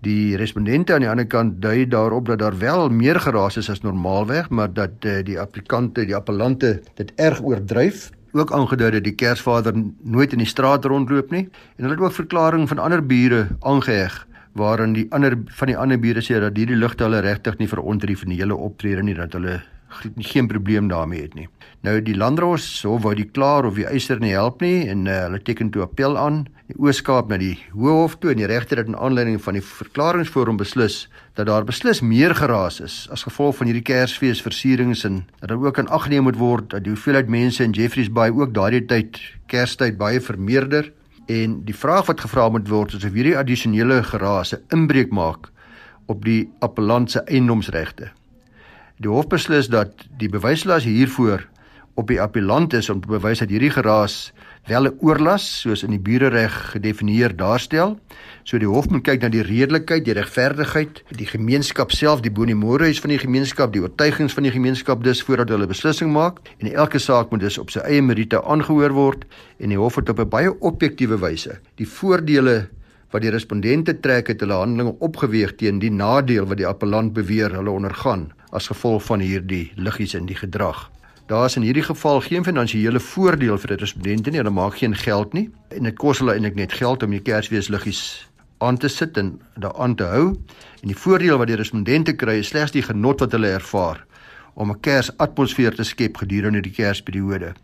Die 0.00 0.36
respondente 0.36 0.94
aan 0.94 1.00
die 1.00 1.08
ander 1.08 1.26
kant 1.26 1.62
dui 1.62 1.88
daarop 1.88 2.26
dat 2.26 2.38
daar 2.38 2.58
wel 2.58 2.88
meer 2.88 3.20
geraas 3.20 3.56
is 3.56 3.70
as 3.70 3.80
normaalweg, 3.80 4.50
maar 4.50 4.72
dat 4.72 5.04
uh, 5.04 5.22
die 5.24 5.40
applikante, 5.40 6.04
die 6.04 6.16
appellante 6.16 6.82
dit 6.94 7.12
erg 7.16 7.42
oordryf 7.42 8.10
ook 8.32 8.52
aangedui 8.52 8.90
dat 8.90 9.04
die 9.04 9.14
Kersvader 9.14 9.74
nooit 10.02 10.32
in 10.32 10.38
die 10.38 10.46
straat 10.46 10.84
rondloop 10.84 11.30
nie 11.30 11.48
en 11.76 11.84
hulle 11.84 11.94
het 11.94 12.02
ook 12.02 12.12
verklaring 12.12 12.68
van 12.68 12.78
ander 12.78 13.06
bure 13.06 13.48
aangeheg 13.60 14.26
waarin 14.54 14.94
die 14.94 15.06
ander 15.10 15.36
van 15.58 15.70
die 15.70 15.78
ander 15.78 16.00
bure 16.00 16.22
sê 16.22 16.40
dat 16.40 16.56
hierdie 16.56 16.78
ligte 16.78 17.06
hulle 17.06 17.22
regtig 17.24 17.58
nie 17.58 17.70
verontrief 17.70 18.24
in 18.24 18.34
die 18.34 18.40
hele 18.40 18.56
optrede 18.56 19.02
nie 19.02 19.16
dat 19.18 19.34
hulle 19.34 19.60
geen 20.18 20.48
probleem 20.50 20.88
daarmee 20.88 21.22
het 21.22 21.34
nie. 21.34 21.48
Nou 21.86 22.00
die 22.02 22.16
landdros 22.16 22.64
so 22.80 22.98
wou 22.98 23.14
die 23.14 23.28
klaar 23.30 23.66
of 23.68 23.76
die 23.78 23.86
eiser 23.86 24.20
nie 24.20 24.32
help 24.34 24.62
nie 24.64 24.88
en 24.90 25.06
uh, 25.06 25.26
hulle 25.26 25.40
teken 25.42 25.70
toe 25.70 25.84
appel 25.84 26.16
aan 26.18 26.44
die 26.70 26.78
Ooskaap 26.80 27.28
na 27.28 27.36
die 27.38 27.58
Hooghof 27.74 28.16
toe 28.20 28.32
en 28.32 28.40
die 28.40 28.48
regter 28.48 28.80
het 28.80 28.88
in 28.88 28.96
aanleiding 28.96 29.36
van 29.44 29.58
die 29.58 29.64
verklaringsforum 29.64 30.56
beslis 30.60 31.04
dat 31.36 31.46
daar 31.50 31.66
beslis 31.68 32.00
meer 32.00 32.34
geraas 32.34 32.80
is 32.80 32.96
as 33.12 33.26
gevolg 33.28 33.58
van 33.60 33.68
hierdie 33.68 33.84
Kersfees 33.84 34.42
versierings 34.42 35.04
en 35.04 35.24
dat 35.40 35.52
daar 35.52 35.60
ook 35.60 35.78
aan 35.78 35.92
aggeneem 35.92 36.24
moet 36.30 36.40
word 36.40 36.70
dat 36.72 36.86
die 36.86 36.94
hoeveelheid 36.94 37.28
mense 37.28 37.64
in 37.64 37.76
Jeffreys 37.76 38.10
Bay 38.10 38.32
ook 38.32 38.54
daardie 38.56 38.84
tyd 38.88 39.20
Kerstyd 39.52 40.00
baie 40.00 40.24
vermeerder 40.24 40.90
En 41.26 41.64
die 41.64 41.76
vraag 41.76 42.06
wat 42.06 42.20
gevra 42.20 42.48
moet 42.48 42.68
word 42.68 42.92
is 42.92 43.04
of 43.04 43.16
hierdie 43.16 43.36
addisionele 43.38 44.02
gerase 44.02 44.60
inbreuk 44.74 45.10
maak 45.10 45.48
op 46.06 46.24
die 46.24 46.50
appellant 46.60 47.10
se 47.10 47.22
eiendomsregte. 47.24 48.10
Die 49.00 49.10
hof 49.10 49.26
beslis 49.32 49.70
dat 49.72 50.06
die 50.20 50.28
bewyslas 50.28 50.84
hiervoor 50.84 51.46
op 51.94 52.10
die 52.10 52.20
appellant 52.20 52.72
is 52.72 52.90
om 52.90 53.00
te 53.00 53.08
bewys 53.08 53.40
dat 53.40 53.48
hierdie 53.48 53.72
geraas 53.72 54.32
wel 54.66 54.86
'n 54.86 54.96
oorlas 55.00 55.60
soos 55.60 55.82
in 55.82 55.90
die 55.90 56.00
burgerreg 56.00 56.70
gedefinieer 56.72 57.36
daarstel. 57.36 57.98
So 58.44 58.58
die 58.58 58.68
hof 58.68 58.88
moet 58.88 59.02
kyk 59.02 59.20
na 59.20 59.28
die 59.28 59.42
redelikheid, 59.42 60.04
die 60.04 60.12
regverdigheid, 60.12 61.02
die 61.08 61.26
gemeenskap 61.26 61.92
self, 61.92 62.20
die 62.20 62.30
bonimoreis 62.30 63.00
van 63.00 63.10
die 63.10 63.18
gemeenskap, 63.18 63.72
die 63.72 63.82
oortuigings 63.82 64.32
van 64.32 64.42
die 64.42 64.52
gemeenskap 64.52 65.04
dus 65.04 65.22
voordat 65.22 65.48
hulle 65.48 65.66
beslissing 65.66 66.12
maak 66.12 66.38
en 66.58 66.72
elke 66.72 66.98
saak 66.98 67.30
moet 67.30 67.40
dus 67.40 67.58
op 67.58 67.70
sy 67.70 67.80
eie 67.80 68.02
meriete 68.02 68.42
aangehoor 68.42 68.92
word 68.92 69.24
en 69.58 69.68
die 69.68 69.78
hof 69.78 69.96
het 69.96 70.08
op 70.08 70.20
'n 70.20 70.28
baie 70.28 70.60
objektiewe 70.60 71.18
wyse 71.18 71.60
die 71.76 71.88
voordele 71.88 72.68
wat 73.10 73.22
die 73.22 73.30
respondente 73.30 74.00
trek 74.00 74.28
uit 74.28 74.40
hulle 74.40 74.56
handelinge 74.58 74.96
opgeweeg 74.98 75.54
teen 75.54 75.78
die 75.78 75.90
nadeel 75.90 76.46
wat 76.46 76.56
die 76.56 76.66
appellant 76.66 77.12
beweer 77.12 77.52
hulle 77.54 77.70
ondergaan 77.70 78.32
as 78.50 78.66
gevolg 78.66 79.04
van 79.06 79.20
hierdie 79.20 79.72
liggies 79.76 80.14
in 80.14 80.26
die 80.26 80.38
gedrag. 80.38 80.93
Daar 81.26 81.44
is 81.44 81.56
in 81.56 81.62
hierdie 81.62 81.82
geval 81.82 82.20
geen 82.20 82.44
finansiële 82.44 83.00
voordeel 83.00 83.56
vir 83.58 83.70
die 83.72 83.76
respondente 83.80 84.30
nie. 84.30 84.42
Hulle 84.42 84.50
maak 84.52 84.74
geen 84.76 84.92
geld 84.94 85.32
nie 85.32 85.46
en 85.72 85.88
dit 85.88 85.96
kos 85.96 86.18
hulle 86.20 86.34
eintlik 86.36 86.58
net 86.58 86.72
geld 86.76 87.02
om 87.02 87.14
die 87.14 87.22
Kersfeesliggies 87.24 88.02
aan 88.60 88.76
te 88.76 88.90
sit 88.92 89.16
en 89.16 89.38
daaraan 89.56 89.94
te 89.96 90.04
hou. 90.04 90.26
En 90.82 90.92
die 90.92 90.98
voordeel 90.98 91.40
wat 91.40 91.48
die 91.48 91.56
respondente 91.56 92.12
kry 92.12 92.42
is 92.42 92.50
slegs 92.52 92.74
die 92.76 92.82
genot 92.84 93.24
wat 93.24 93.32
hulle 93.32 93.54
ervaar 93.56 94.02
om 94.54 94.70
'n 94.70 94.80
Kersatmosfeer 94.80 95.74
te 95.74 95.84
skep 95.84 96.16
gedurende 96.16 96.60
die 96.60 96.74
Kersperiode. 96.76 97.54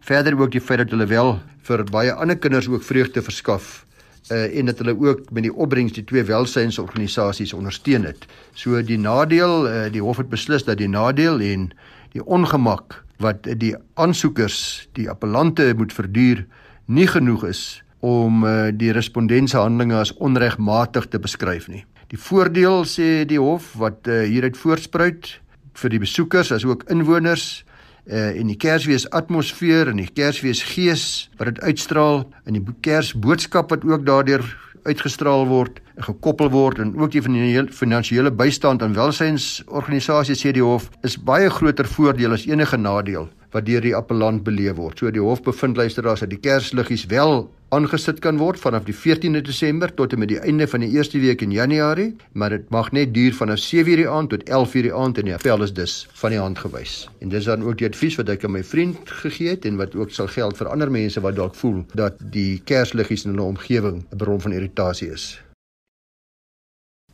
Verder 0.00 0.38
ook 0.38 0.50
die 0.50 0.60
feit 0.60 0.78
dat 0.78 0.90
hulle 0.90 1.06
wel 1.06 1.40
vir 1.62 1.84
baie 1.84 2.12
ander 2.12 2.38
kinders 2.38 2.68
ook 2.68 2.82
vreugde 2.82 3.22
verskaf 3.22 3.84
uh, 4.30 4.58
en 4.58 4.66
dat 4.66 4.78
hulle 4.78 4.94
ook 4.94 5.30
met 5.30 5.42
die 5.42 5.54
opbrengs 5.54 5.92
die 5.92 6.04
twee 6.04 6.22
welsynsorganisasies 6.22 7.52
ondersteun 7.52 8.04
het. 8.04 8.26
So 8.54 8.82
die 8.82 8.98
nadeel, 8.98 9.66
uh, 9.66 9.92
die 9.92 10.02
hof 10.02 10.16
het 10.16 10.28
beslis 10.28 10.64
dat 10.64 10.78
die 10.78 10.88
nadeel 10.88 11.40
en 11.40 11.72
die 12.12 12.24
ongemak 12.24 13.02
wat 13.22 13.48
die 13.60 13.74
aansoekers, 13.98 14.88
die 14.98 15.08
appellante 15.10 15.72
moet 15.76 15.92
verduur, 15.92 16.44
nie 16.86 17.06
genoeg 17.06 17.44
is 17.50 17.62
om 18.00 18.44
uh, 18.46 18.68
die 18.70 18.92
respondense 18.94 19.58
handelinge 19.58 19.98
as 19.98 20.14
onregmatig 20.22 21.08
te 21.10 21.18
beskryf 21.18 21.66
nie. 21.68 21.82
Die 22.08 22.20
voordeel 22.20 22.84
sê 22.88 23.24
die 23.28 23.40
hof 23.42 23.72
wat 23.80 24.06
uh, 24.08 24.22
hieruit 24.30 24.56
voorspruit 24.56 25.32
vir 25.78 25.92
die 25.92 26.00
besoekers 26.02 26.52
as 26.54 26.64
ook 26.66 26.86
inwoners 26.92 27.64
uh, 28.06 28.30
en 28.30 28.48
die 28.50 28.56
Kersfees 28.58 29.08
atmosfeer 29.14 29.90
en 29.90 30.00
die 30.00 30.08
Kersfees 30.08 30.62
gees 30.70 31.04
wat 31.40 31.52
dit 31.52 31.60
uitstraal 31.66 32.24
en 32.46 32.58
die 32.58 32.78
Kersboodskap 32.86 33.74
wat 33.74 33.84
ook 33.86 34.06
daardeur 34.06 34.46
uitgestraal 34.84 35.46
word 35.46 35.80
en 35.96 36.04
gekoppel 36.10 36.50
word 36.50 36.78
en 36.78 36.94
ook 36.98 37.12
die 37.12 37.22
finansiële 37.22 38.30
bystand 38.30 38.82
aan 38.82 38.94
welsynsorganisasies 38.94 40.44
sê 40.44 40.52
die 40.52 40.64
hof 40.64 40.90
is 41.02 41.18
baie 41.18 41.50
groter 41.50 41.86
voordeel 41.86 42.32
as 42.32 42.46
enige 42.46 42.76
nadeel 42.76 43.28
wat 43.50 43.66
deur 43.66 43.80
die 43.84 43.94
appellant 43.96 44.44
beleef 44.44 44.76
word. 44.76 44.98
So 44.98 45.10
die 45.10 45.22
hof 45.22 45.42
bevind 45.42 45.76
luisteraars 45.76 46.20
dat 46.24 46.30
die 46.30 46.40
kersliggies 46.42 47.06
wel 47.08 47.48
aangesit 47.74 48.22
kan 48.24 48.38
word 48.40 48.60
vanaf 48.60 48.86
die 48.86 48.96
14de 48.96 49.42
Desember 49.44 49.92
tot 49.94 50.12
en 50.12 50.22
met 50.22 50.30
die 50.30 50.40
einde 50.40 50.66
van 50.68 50.80
die 50.80 50.90
eerste 50.96 51.20
week 51.20 51.42
in 51.44 51.52
Januarie, 51.52 52.14
maar 52.32 52.54
dit 52.54 52.70
mag 52.72 52.92
net 52.96 53.12
duur 53.14 53.34
vanaf 53.36 53.60
7:00 53.60 54.00
die 54.00 54.08
aand 54.08 54.30
tot 54.30 54.44
11:00 54.48 54.82
die 54.88 54.94
aand 54.94 55.18
en 55.18 55.24
die 55.24 55.34
appel 55.34 55.62
is 55.62 55.72
dus 55.72 56.08
van 56.12 56.30
die 56.30 56.38
hand 56.38 56.58
gewys. 56.58 57.08
En 57.20 57.28
dis 57.28 57.44
dan 57.44 57.62
ook 57.62 57.78
die 57.78 57.86
advies 57.86 58.16
wat 58.16 58.28
ek 58.28 58.44
aan 58.44 58.52
my 58.52 58.64
vriend 58.64 59.10
gegee 59.10 59.48
het 59.48 59.64
en 59.64 59.76
wat 59.76 59.94
ook 59.94 60.10
sal 60.10 60.26
geld 60.26 60.56
vir 60.56 60.68
ander 60.68 60.90
mense 60.90 61.20
wat 61.20 61.36
dalk 61.36 61.54
voel 61.54 61.84
dat 61.94 62.16
die 62.32 62.60
kersliggies 62.64 63.24
in 63.24 63.30
hulle 63.30 63.42
omgewing 63.42 64.04
'n 64.12 64.16
bron 64.16 64.40
van 64.40 64.52
irritasie 64.52 65.12
is. 65.12 65.40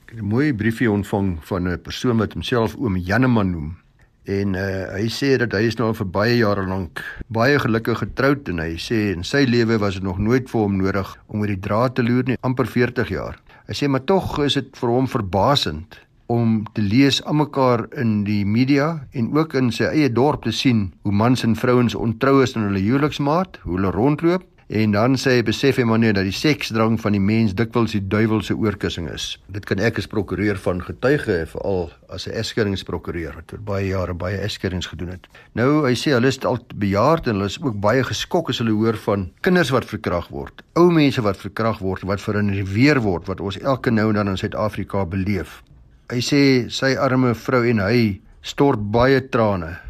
Ek 0.02 0.10
het 0.10 0.18
'n 0.18 0.24
mooi 0.24 0.54
briefie 0.54 0.90
ontvang 0.90 1.38
van 1.42 1.68
'n 1.68 1.80
persoon 1.80 2.18
wat 2.18 2.32
homself 2.32 2.76
oom 2.76 2.96
Janneman 2.96 3.50
noem 3.50 3.83
en 4.25 4.54
uh, 4.57 4.87
hy 4.97 5.09
sê 5.12 5.35
dat 5.40 5.52
hy 5.52 5.66
is 5.69 5.76
nou 5.76 5.90
vir 5.93 6.09
baie 6.09 6.37
jare 6.38 6.64
lank 6.69 7.02
baie 7.28 7.59
gelukkig 7.61 8.00
getroud 8.00 8.49
en 8.49 8.62
hy 8.64 8.76
sê 8.81 9.11
in 9.12 9.25
sy 9.26 9.45
lewe 9.45 9.76
was 9.83 9.99
dit 9.99 10.07
nog 10.07 10.19
nooit 10.19 10.49
vir 10.49 10.64
hom 10.64 10.78
nodig 10.81 11.11
om 11.28 11.45
oor 11.45 11.52
die 11.52 11.61
draad 11.61 11.97
te 11.99 12.04
loer 12.07 12.25
nie 12.28 12.40
amper 12.40 12.69
40 12.71 13.12
jaar. 13.12 13.37
Hy 13.69 13.76
sê 13.76 13.88
maar 13.88 14.04
tog 14.09 14.38
is 14.45 14.57
dit 14.57 14.73
vir 14.81 14.93
hom 14.93 15.09
verbasend 15.11 16.00
om 16.33 16.62
te 16.73 16.81
lees 16.81 17.21
almekaar 17.28 17.85
in 18.00 18.23
die 18.25 18.45
media 18.49 19.04
en 19.12 19.28
ook 19.37 19.54
in 19.61 19.69
sy 19.73 19.90
eie 19.90 20.09
dorp 20.09 20.47
te 20.49 20.52
sien 20.57 20.87
hoe 21.04 21.12
mans 21.12 21.45
en 21.45 21.57
vrouens 21.57 21.95
ontrou 21.95 22.40
is 22.43 22.57
aan 22.57 22.71
hulle 22.71 22.81
huweliksmaat, 22.81 23.61
hoe 23.64 23.76
hulle 23.76 23.93
rondloop 23.93 24.49
En 24.68 24.94
dan 24.97 25.16
sê 25.21 25.37
hy 25.37 25.42
besef 25.44 25.76
hy 25.76 25.85
maar 25.85 26.00
net 26.00 26.14
dat 26.16 26.25
die 26.25 26.33
seksdrang 26.33 26.97
van 27.02 27.12
die 27.12 27.21
mens 27.21 27.52
dikwels 27.52 27.92
die 27.92 28.00
duiwel 28.00 28.40
se 28.42 28.56
oorkussing 28.56 29.11
is. 29.12 29.35
Dit 29.52 29.66
kan 29.68 29.83
ek 29.85 30.00
as 30.00 30.09
prokureur 30.09 30.56
van 30.56 30.80
getuige 30.80 31.42
veral 31.52 31.90
as 32.09 32.26
'n 32.26 32.33
eskeringsprokureur 32.33 33.37
wat 33.37 33.52
vir 33.52 33.61
baie 33.61 33.87
jare 33.88 34.14
baie 34.14 34.40
eskerings 34.40 34.88
gedoen 34.88 35.12
het. 35.12 35.28
Nou 35.52 35.85
hy 35.85 35.92
sê 35.92 36.16
hulle 36.16 36.33
is 36.33 36.40
al 36.44 36.59
bejaard 36.75 37.26
en 37.26 37.37
hulle 37.37 37.52
is 37.52 37.61
ook 37.61 37.80
baie 37.80 38.02
geskok 38.02 38.49
as 38.49 38.59
hulle 38.59 38.73
hoor 38.73 38.97
van 38.97 39.30
kinders 39.42 39.71
wat 39.71 39.85
verkragt 39.85 40.30
word. 40.30 40.62
Ou 40.76 40.90
mense 40.90 41.21
wat 41.21 41.37
verkragt 41.37 41.80
word 41.80 42.02
wat 42.02 42.21
vir 42.21 42.35
hulle 42.35 42.64
weer 42.64 43.00
word 43.00 43.26
wat 43.28 43.40
ons 43.40 43.59
elke 43.61 43.90
nou 43.90 44.09
en 44.09 44.14
dan 44.14 44.28
in 44.28 44.37
Suid-Afrika 44.37 45.04
beleef. 45.04 45.62
Hy 46.09 46.21
sê 46.21 46.71
sy 46.71 46.97
arme 46.97 47.35
vrou 47.35 47.64
en 47.64 47.78
hy 47.78 48.21
stort 48.40 48.80
baie 48.80 49.21
trane 49.28 49.83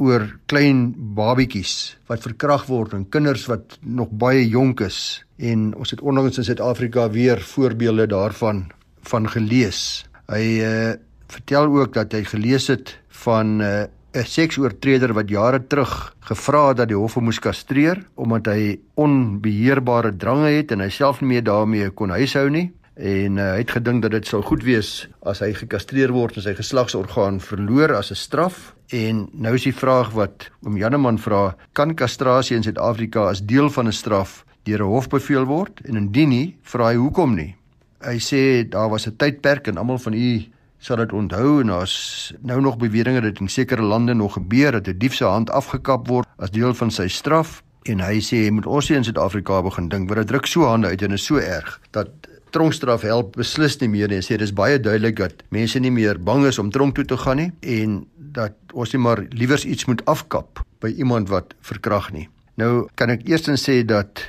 oor 0.00 0.24
klein 0.50 0.90
babietjies 1.16 1.74
wat 2.08 2.24
verkrag 2.24 2.66
word 2.70 2.96
en 2.96 3.08
kinders 3.12 3.44
wat 3.50 3.76
nog 3.84 4.10
baie 4.10 4.46
jonk 4.48 4.80
is 4.86 5.22
en 5.36 5.70
ons 5.76 5.92
het 5.92 6.00
onlangs 6.00 6.40
in 6.40 6.46
Suid-Afrika 6.48 7.08
weer 7.12 7.40
voorbeelde 7.40 8.06
daarvan 8.08 8.66
van 9.12 9.28
gelees. 9.28 10.04
Hy 10.32 10.44
uh, 10.64 10.92
vertel 11.30 11.70
ook 11.76 11.94
dat 11.96 12.12
hy 12.16 12.24
gelees 12.28 12.68
het 12.72 12.96
van 13.24 13.60
uh, 13.60 13.84
'n 14.10 14.26
seksoortreder 14.26 15.12
wat 15.14 15.28
jare 15.30 15.60
terug 15.66 16.16
gevra 16.20 16.68
het 16.68 16.76
dat 16.82 16.88
die 16.88 16.98
hof 16.98 17.14
hom 17.14 17.28
moes 17.30 17.38
kastreer 17.38 18.02
omdat 18.16 18.46
hy 18.50 18.80
onbeheerbare 18.98 20.16
drange 20.16 20.50
het 20.50 20.72
en 20.72 20.80
hy 20.80 20.88
self 20.90 21.20
nie 21.20 21.28
meer 21.36 21.44
daarmee 21.44 21.90
kon 21.94 22.10
huishou 22.10 22.48
nie 22.50 22.72
en 23.00 23.38
uh, 23.40 23.52
hy 23.54 23.62
het 23.62 23.72
gedink 23.72 24.02
dat 24.04 24.12
dit 24.12 24.26
sou 24.28 24.42
goed 24.44 24.62
wees 24.66 25.08
as 25.24 25.40
hy 25.40 25.54
gekastreer 25.56 26.12
word 26.12 26.36
en 26.36 26.44
sy 26.44 26.52
geslagsorgaan 26.58 27.40
verloor 27.40 27.94
as 27.96 28.10
'n 28.12 28.20
straf. 28.20 28.74
En 28.92 29.28
nou 29.32 29.54
is 29.54 29.64
die 29.64 29.74
vraag 29.74 30.12
wat 30.12 30.50
oom 30.62 30.76
Janneman 30.76 31.18
vra 31.18 31.56
kan 31.72 31.94
kastrasie 31.94 32.56
in 32.56 32.62
Suid-Afrika 32.62 33.28
as 33.30 33.40
deel 33.40 33.70
van 33.70 33.86
'n 33.86 33.92
straf 33.92 34.44
deur 34.64 34.82
'n 34.82 34.92
hof 34.92 35.08
beveel 35.08 35.44
word? 35.44 35.80
En 35.84 35.96
indien 35.96 36.28
nie 36.28 36.56
vra 36.62 36.88
hy 36.88 36.96
hoekom 36.96 37.34
nie? 37.34 37.56
Hy 38.00 38.18
sê 38.18 38.68
daar 38.68 38.90
was 38.90 39.06
'n 39.06 39.16
tydperk 39.16 39.68
en 39.68 39.78
almal 39.78 39.98
van 39.98 40.14
u 40.14 40.44
sal 40.78 40.96
dit 40.96 41.12
onthou 41.12 41.60
en 41.60 41.66
daar's 41.66 42.32
nou 42.40 42.60
nog 42.60 42.76
beweringe 42.76 43.20
dat 43.20 43.40
in 43.40 43.48
sekere 43.48 43.82
lande 43.82 44.14
nog 44.14 44.32
gebeur 44.32 44.72
dat 44.72 44.88
'n 44.88 44.98
dief 44.98 45.14
se 45.14 45.24
hand 45.24 45.50
afgekap 45.50 46.08
word 46.08 46.26
as 46.38 46.50
deel 46.50 46.74
van 46.74 46.90
sy 46.90 47.08
straf. 47.08 47.62
En 47.82 48.00
hy 48.00 48.20
sê 48.20 48.36
jy 48.44 48.50
moet 48.50 48.66
ons 48.66 48.88
hier 48.88 48.96
in 48.96 49.04
Suid-Afrika 49.04 49.62
begin 49.62 49.88
dink 49.88 50.08
want 50.08 50.20
dit 50.20 50.28
druk 50.28 50.46
so 50.46 50.64
hande 50.64 50.88
uit 50.88 51.02
en 51.02 51.12
is 51.12 51.24
so 51.24 51.36
erg 51.36 51.80
dat 51.90 52.08
tronkstraf 52.54 53.02
help 53.02 53.36
beslis 53.36 53.78
nie 53.80 53.88
meer 53.88 54.08
nie. 54.08 54.20
Hy 54.20 54.26
sê 54.26 54.38
dis 54.40 54.54
baie 54.54 54.78
duidelik 54.78 55.18
dat 55.20 55.44
mense 55.50 55.80
nie 55.80 55.92
meer 55.94 56.18
bang 56.18 56.46
is 56.46 56.58
om 56.58 56.70
tronk 56.70 56.96
toe 56.96 57.04
te 57.04 57.18
gaan 57.20 57.40
nie 57.42 57.50
en 57.62 58.02
dat 58.16 58.56
ons 58.72 58.92
nie 58.94 59.02
maar 59.02 59.24
liewers 59.34 59.64
iets 59.66 59.88
moet 59.90 60.04
afkap 60.10 60.62
by 60.80 60.92
iemand 60.96 61.30
wat 61.30 61.54
verkrag 61.66 62.12
nie. 62.14 62.28
Nou 62.60 62.88
kan 62.98 63.10
ek 63.10 63.26
eerstens 63.28 63.64
sê 63.66 63.80
dat 63.86 64.22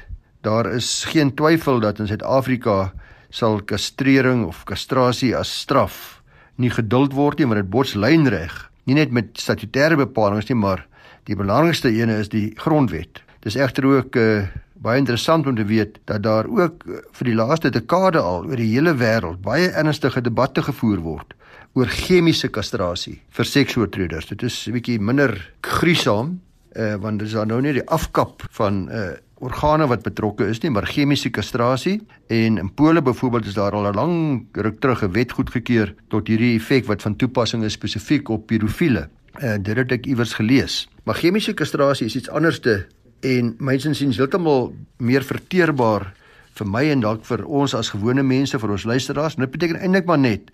daar 0.46 0.70
is 0.74 1.04
geen 1.10 1.34
twyfel 1.38 1.82
dat 1.84 2.00
in 2.00 2.10
Suid-Afrika 2.10 2.92
sal 3.32 3.62
kastrering 3.62 4.46
of 4.48 4.66
kastrasie 4.66 5.36
as 5.38 5.52
straf 5.64 6.22
nie 6.62 6.72
geduld 6.74 7.16
word 7.16 7.40
nie, 7.40 7.48
want 7.50 7.62
dit 7.62 7.72
bots 7.72 7.96
lynreg, 7.98 8.54
nie 8.86 8.98
net 8.98 9.14
met 9.16 9.32
statutêre 9.40 9.98
bepalinge 10.00 10.44
nie, 10.50 10.60
maar 10.60 10.86
die 11.30 11.38
belangrikste 11.38 11.92
ene 11.94 12.20
is 12.22 12.32
die 12.34 12.52
grondwet. 12.60 13.22
Dis 13.42 13.58
egter 13.58 13.86
ook 13.86 14.16
'n 14.16 14.20
uh, 14.20 14.38
eh, 14.42 14.48
baie 14.82 14.98
interessant 14.98 15.48
om 15.48 15.56
te 15.56 15.66
weet 15.66 16.00
dat 16.10 16.24
daar 16.24 16.50
ook 16.50 16.86
eh, 16.88 17.02
vir 17.18 17.30
die 17.30 17.38
laaste 17.38 17.70
dekade 17.70 18.20
al 18.20 18.48
oor 18.50 18.58
die 18.58 18.72
hele 18.74 18.96
wêreld 18.98 19.42
baie 19.46 19.70
ernstige 19.70 20.22
debatte 20.22 20.64
gevoer 20.66 21.04
word 21.06 21.36
oor 21.78 21.88
chemiese 21.88 22.50
kastrasie 22.52 23.22
vir 23.32 23.48
seksoortreders. 23.48 24.28
Dit 24.28 24.44
is 24.44 24.68
'n 24.68 24.74
bietjie 24.74 25.00
minder 25.00 25.32
gruisam, 25.62 26.42
uh, 26.76 26.96
want 26.96 27.20
dit 27.20 27.28
is 27.28 27.34
dan 27.34 27.48
nou 27.48 27.62
nie 27.62 27.74
die 27.74 27.88
afkap 27.88 28.44
van 28.52 28.90
uh 28.92 29.12
organe 29.42 29.88
wat 29.88 30.04
betrokke 30.04 30.46
is 30.46 30.60
nie, 30.62 30.70
maar 30.70 30.86
chemiese 30.86 31.32
kastrasie 31.34 32.02
en 32.30 32.58
in 32.58 32.74
Pole 32.74 33.02
byvoorbeeld 33.02 33.46
is 33.46 33.54
daar 33.54 33.72
al 33.72 33.90
'n 33.90 33.96
lang 33.96 34.46
ruk 34.52 34.80
terug 34.80 35.04
'n 35.04 35.12
wet 35.12 35.32
goedgekeur 35.32 35.96
tot 36.10 36.28
hierdie 36.28 36.56
effek 36.56 36.86
wat 36.86 37.02
van 37.02 37.16
toepassing 37.16 37.64
is 37.64 37.74
spesifiek 37.74 38.30
op 38.30 38.46
pedofiele. 38.46 39.10
Uh 39.42 39.58
dit 39.58 39.76
het 39.76 39.92
ek 39.92 40.06
iewers 40.06 40.34
gelees. 40.34 40.90
Maar 41.04 41.16
chemiese 41.16 41.54
kastrasie 41.54 42.06
is 42.06 42.16
iets 42.16 42.30
anderste 42.30 42.88
en 43.22 43.56
mense 43.60 43.94
sien 43.94 44.14
heeltemal 44.16 44.72
meer 44.98 45.26
verteerbaar 45.26 46.12
vir 46.58 46.68
my 46.68 46.84
en 46.92 47.04
dalk 47.04 47.26
vir 47.26 47.44
ons 47.48 47.74
as 47.78 47.92
gewone 47.94 48.24
mense 48.24 48.58
vir 48.60 48.72
ons 48.72 48.86
luisteraars. 48.86 49.38
Dit 49.40 49.54
beteken 49.54 49.80
eintlik 49.82 50.10
maar 50.10 50.20
net 50.22 50.52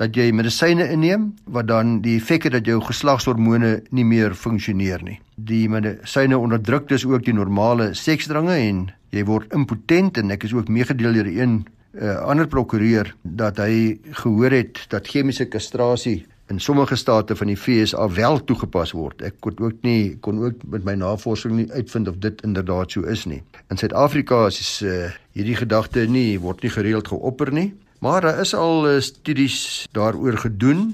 dat 0.00 0.16
jy 0.16 0.32
medisyne 0.34 0.88
inneem 0.90 1.28
wat 1.54 1.68
dan 1.70 2.00
die 2.02 2.16
effek 2.18 2.48
het 2.48 2.56
dat 2.56 2.66
jou 2.66 2.80
geslagshormone 2.82 3.76
nie 3.94 4.06
meer 4.06 4.34
funksioneer 4.34 5.04
nie. 5.06 5.20
Die 5.36 5.68
medisyne 5.70 6.38
onderdruk 6.38 6.88
dus 6.90 7.06
ook 7.06 7.26
die 7.26 7.36
normale 7.36 7.92
seksdrange 7.94 8.56
en 8.56 8.88
jy 9.14 9.22
word 9.28 9.54
impotent 9.54 10.18
en 10.18 10.34
ek 10.34 10.48
is 10.48 10.54
ook 10.56 10.68
meegedeel 10.68 11.14
deur 11.14 11.30
'n 11.30 11.64
uh, 11.94 12.26
ander 12.26 12.46
prokureur 12.46 13.14
dat 13.22 13.58
hy 13.58 13.98
gehoor 14.10 14.50
het 14.50 14.86
dat 14.90 15.06
chemiese 15.06 15.46
kastrasie 15.46 16.26
in 16.52 16.60
sommige 16.60 16.96
state 16.96 17.36
van 17.36 17.46
die 17.46 17.56
FSA 17.56 18.08
wel 18.08 18.44
toegepas 18.44 18.92
word. 18.92 19.22
Ek 19.24 19.38
kon 19.40 19.56
ook 19.58 19.80
nie 19.86 20.16
kon 20.20 20.42
ook 20.44 20.60
met 20.68 20.84
my 20.84 20.94
navorsing 21.00 21.56
nie 21.56 21.70
uitvind 21.72 22.08
of 22.08 22.20
dit 22.20 22.42
inderdaad 22.44 22.92
so 22.92 23.06
is 23.08 23.24
nie. 23.24 23.40
In 23.72 23.80
Suid-Afrika 23.80 24.44
is 24.52 24.82
uh, 24.84 25.08
hierdie 25.32 25.56
gedagte 25.56 26.04
nie 26.06 26.36
word 26.40 26.62
nie 26.62 26.72
gereeld 26.74 27.08
geopper 27.08 27.52
nie, 27.52 27.72
maar 28.04 28.26
daar 28.26 28.44
is 28.44 28.54
al 28.54 28.84
uh, 28.90 29.00
studies 29.00 29.86
daaroor 29.96 30.38
gedoen 30.44 30.92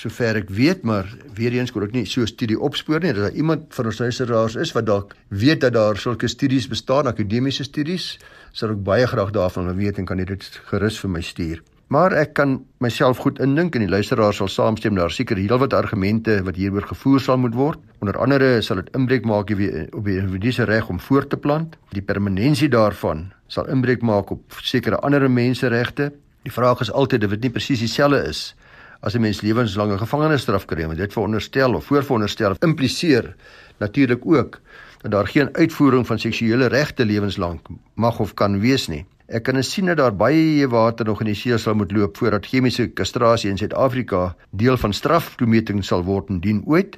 sover 0.00 0.38
ek 0.40 0.50
weet, 0.56 0.84
maar 0.88 1.08
weer 1.36 1.52
eens 1.58 1.72
kon 1.74 1.84
ek 1.84 1.92
nie 1.92 2.06
so 2.08 2.22
'n 2.22 2.30
studie 2.30 2.58
opspoor 2.58 3.00
nie. 3.00 3.12
Dat 3.12 3.28
daar 3.28 3.36
iemand 3.36 3.74
van 3.74 3.86
ons 3.86 3.98
luisteraars 3.98 4.56
is 4.56 4.72
wat 4.72 4.86
dalk 4.86 5.14
weet 5.28 5.60
dat 5.60 5.72
daar 5.72 5.96
sulke 5.96 6.28
studies 6.28 6.68
bestaan, 6.68 7.06
akademiese 7.06 7.64
studies, 7.64 8.18
sal 8.52 8.70
ek 8.70 8.84
baie 8.84 9.06
graag 9.06 9.30
daarvan 9.30 9.76
weet 9.76 9.98
en 9.98 10.04
kan 10.04 10.16
dit 10.16 10.60
gerus 10.70 10.98
vir 10.98 11.10
my 11.10 11.20
stuur. 11.20 11.62
Maar 11.90 12.12
ek 12.14 12.36
kan 12.38 12.52
myself 12.78 13.18
goed 13.24 13.40
indink 13.42 13.74
en 13.74 13.82
die 13.82 13.90
luisteraars 13.90 14.38
sal 14.38 14.48
saamstem 14.48 14.94
daar 14.94 15.10
seker 15.10 15.40
heelwat 15.40 15.72
argumente 15.74 16.36
wat 16.46 16.54
hieroor 16.54 16.84
gevoer 16.86 17.18
sal 17.24 17.40
moet 17.42 17.56
word. 17.58 17.80
Onder 17.98 18.14
andere 18.22 18.60
sal 18.62 18.78
dit 18.78 18.92
inbreuk 18.94 19.26
maak 19.26 19.50
op 19.50 20.04
die 20.06 20.20
individu 20.20 20.52
se 20.54 20.68
reg 20.70 20.86
om 20.86 21.00
voort 21.02 21.32
te 21.34 21.36
plant. 21.36 21.74
Die 21.90 22.04
permanensie 22.06 22.70
daarvan 22.70 23.32
sal 23.50 23.66
inbreuk 23.74 24.06
maak 24.06 24.30
op 24.30 24.54
sekere 24.62 25.02
ander 25.02 25.26
menseregte. 25.26 26.12
Die 26.46 26.54
vraag 26.54 26.86
is 26.86 26.94
altyd 26.94 27.26
of 27.26 27.34
dit 27.34 27.48
nie 27.48 27.54
presies 27.58 27.82
dieselfde 27.82 28.22
is 28.30 28.54
as 29.02 29.16
'n 29.16 29.20
mens 29.20 29.42
lewenslange 29.42 29.98
gevangenisstraf 29.98 30.66
kry, 30.66 30.86
want 30.86 30.98
dit 30.98 31.12
veronderstel 31.12 31.74
of 31.74 31.84
voorveronderstel 31.84 32.54
impliseer 32.60 33.34
natuurlik 33.78 34.26
ook 34.26 34.60
dat 35.02 35.10
daar 35.10 35.26
geen 35.26 35.48
uitvoering 35.56 36.06
van 36.06 36.18
seksuele 36.18 36.66
regte 36.66 37.04
lewenslank 37.04 37.66
mag 37.94 38.20
of 38.20 38.34
kan 38.34 38.60
wees 38.60 38.86
nie. 38.86 39.06
Ek 39.30 39.44
kan 39.46 39.62
sien 39.62 39.86
dat 39.86 40.00
daar 40.00 40.14
baie 40.18 40.66
water 40.66 41.06
nog 41.06 41.20
in 41.22 41.28
die 41.30 41.36
see 41.38 41.54
sal 41.62 41.76
moet 41.78 41.92
loop 41.94 42.16
voordat 42.18 42.48
chemiese 42.50 42.88
kastrasie 42.98 43.50
in 43.52 43.60
Suid-Afrika 43.60 44.34
deel 44.50 44.74
van 44.82 44.90
straftoemeting 44.92 45.84
sal 45.86 46.02
word 46.02 46.32
indien 46.34 46.64
ooit. 46.66 46.96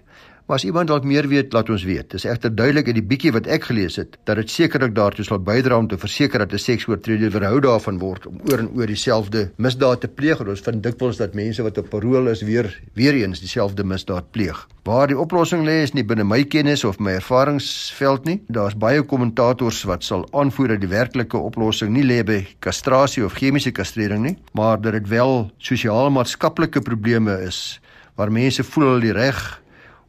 Maar 0.52 0.61
as 0.61 0.66
iemand 0.68 0.90
dalk 0.90 1.06
meer 1.09 1.25
weet, 1.28 1.54
laat 1.56 1.71
ons 1.73 1.85
weet. 1.88 2.11
Dit 2.12 2.18
is 2.18 2.26
egter 2.28 2.50
duidelik 2.52 2.90
uit 2.90 2.99
die 2.99 3.06
bietjie 3.09 3.30
wat 3.32 3.47
ek 3.49 3.71
gelees 3.71 3.94
het 3.97 4.18
dat 4.28 4.37
dit 4.37 4.50
sekerlik 4.52 4.92
daartoe 4.92 5.25
sal 5.25 5.38
bydra 5.40 5.78
om 5.80 5.87
te 5.88 5.97
verseker 5.97 6.42
dat 6.44 6.52
'n 6.52 6.61
seksoortreder 6.61 7.30
verhou 7.32 7.61
daarvan 7.64 7.99
word 7.99 8.26
om 8.26 8.37
oor 8.50 8.59
en 8.59 8.68
oor 8.76 8.87
dieselfde 8.87 9.50
misdaad 9.56 10.00
te 10.00 10.09
pleeg. 10.09 10.40
Ons 10.44 10.61
vind 10.61 10.82
dikwels 10.82 11.16
dat 11.16 11.35
mense 11.35 11.62
wat 11.62 11.78
op 11.78 11.88
parol 11.88 12.28
is 12.28 12.42
weer 12.42 12.68
weer 12.92 13.14
eens 13.14 13.40
dieselfde 13.40 13.85
misdaad 13.85 14.30
pleeg. 14.30 14.68
Waar 14.85 15.06
die 15.06 15.18
oplossing 15.18 15.64
lê 15.64 15.82
is 15.82 15.92
nie 15.92 16.04
binne 16.04 16.25
my 16.25 16.44
kennis 16.44 16.85
of 16.85 16.99
my 16.99 17.12
ervaringsveld 17.12 18.25
nie. 18.25 18.42
Daar's 18.49 18.76
baie 18.76 19.02
kommentators 19.02 19.82
wat 19.85 20.04
sal 20.04 20.28
aanvoer 20.32 20.68
dat 20.68 20.80
die 20.80 20.88
werklike 20.88 21.37
oplossing 21.37 21.90
nie 21.92 22.04
lê 22.04 22.25
by 22.25 22.47
kastrasie 22.59 23.25
of 23.25 23.32
chemiese 23.32 23.71
kastrering 23.71 24.23
nie, 24.23 24.37
maar 24.52 24.80
dat 24.80 24.92
dit 24.92 25.09
wel 25.09 25.50
sosiaal-maatskaplike 25.59 26.80
probleme 26.80 27.40
is 27.40 27.80
waar 28.14 28.32
mense 28.32 28.62
voel 28.64 28.85
hulle 28.85 29.00
die 29.00 29.12
reg 29.12 29.62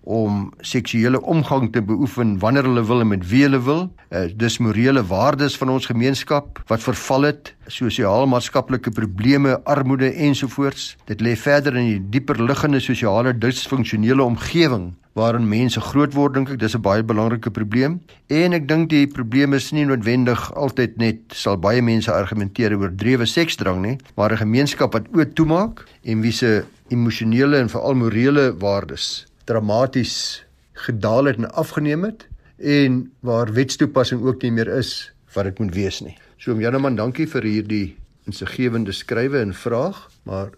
om 0.04 0.52
seksuele 0.60 1.22
omgang 1.22 1.72
te 1.72 1.82
beoefen 1.82 2.38
wanneer 2.40 2.68
hulle 2.68 2.84
wil 2.86 3.02
en 3.02 3.08
met 3.08 3.28
wie 3.30 3.44
hulle 3.46 3.62
wil. 3.64 3.84
Uh, 4.10 4.26
dis 4.36 4.60
morele 4.60 5.04
waardes 5.08 5.58
van 5.58 5.70
ons 5.70 5.88
gemeenskap 5.90 6.60
wat 6.68 6.84
verval 6.84 7.30
het, 7.30 7.54
sosiaal-maatskaplike 7.68 8.92
probleme, 8.92 9.56
armoede 9.64 10.12
ensovoorts. 10.14 10.96
Dit 11.08 11.24
lê 11.24 11.38
verder 11.40 11.78
in 11.80 11.88
die 11.94 12.02
dieper 12.18 12.42
liggende 12.44 12.84
sosiale 12.84 13.34
disfunksionele 13.38 14.24
omgewing 14.24 14.92
waarin 15.14 15.46
mense 15.50 15.82
groot 15.82 16.16
word 16.18 16.34
dink 16.34 16.50
ek 16.50 16.60
dis 16.60 16.76
'n 16.76 16.82
baie 16.82 17.04
belangrike 17.04 17.52
probleem 17.54 18.00
en 18.30 18.54
ek 18.54 18.68
dink 18.68 18.90
die 18.90 19.06
probleem 19.08 19.54
is 19.54 19.72
nie 19.72 19.86
noodwendig 19.86 20.52
altyd 20.58 20.98
net 20.98 21.20
sal 21.30 21.58
baie 21.58 21.82
mense 21.82 22.12
argumenteer 22.12 22.74
oor 22.78 22.90
drewe 22.90 23.26
seksdrang 23.26 23.82
nie 23.82 23.98
maar 24.18 24.34
'n 24.34 24.42
gemeenskap 24.46 24.94
wat 24.94 25.06
oop 25.14 25.36
toemaak 25.36 25.86
en 26.04 26.22
wie 26.22 26.32
se 26.32 26.66
emosionele 26.90 27.58
en 27.58 27.70
veral 27.70 27.94
morele 27.94 28.54
waardes 28.58 29.26
dramaties 29.46 30.44
gedaal 30.74 31.26
het 31.26 31.38
en 31.38 31.52
afgeneem 31.52 32.04
het 32.04 32.28
en 32.58 33.12
waar 33.20 33.52
wetstoepassing 33.54 34.24
ook 34.24 34.42
nie 34.42 34.52
meer 34.52 34.68
is 34.68 35.12
wat 35.34 35.50
dit 35.50 35.60
moet 35.60 35.76
wees 35.76 36.00
nie. 36.06 36.16
So 36.38 36.54
om 36.54 36.62
Janeman, 36.62 36.96
dankie 36.96 37.28
vir 37.28 37.46
hierdie 37.48 37.96
insiggewende 38.30 38.94
skrywe 38.96 39.42
en 39.42 39.54
vraag, 39.54 40.10
maar 40.24 40.54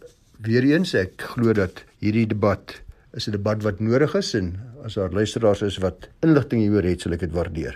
weer 0.45 0.65
eens 0.67 0.93
ek 0.97 1.21
glo 1.33 1.53
dat 1.55 1.83
hierdie 2.03 2.27
debat 2.29 2.81
is 3.15 3.27
'n 3.27 3.31
debat 3.31 3.63
wat 3.63 3.79
nodig 3.79 4.15
is 4.15 4.33
en 4.33 4.59
as 4.83 4.93
daar 4.93 5.11
luisteraars 5.11 5.61
is 5.61 5.77
wat 5.77 6.09
inligting 6.21 6.61
hieroor 6.61 6.83
het, 6.83 7.01
sal 7.01 7.13
ek 7.13 7.19
dit 7.19 7.31
waardeer. 7.31 7.75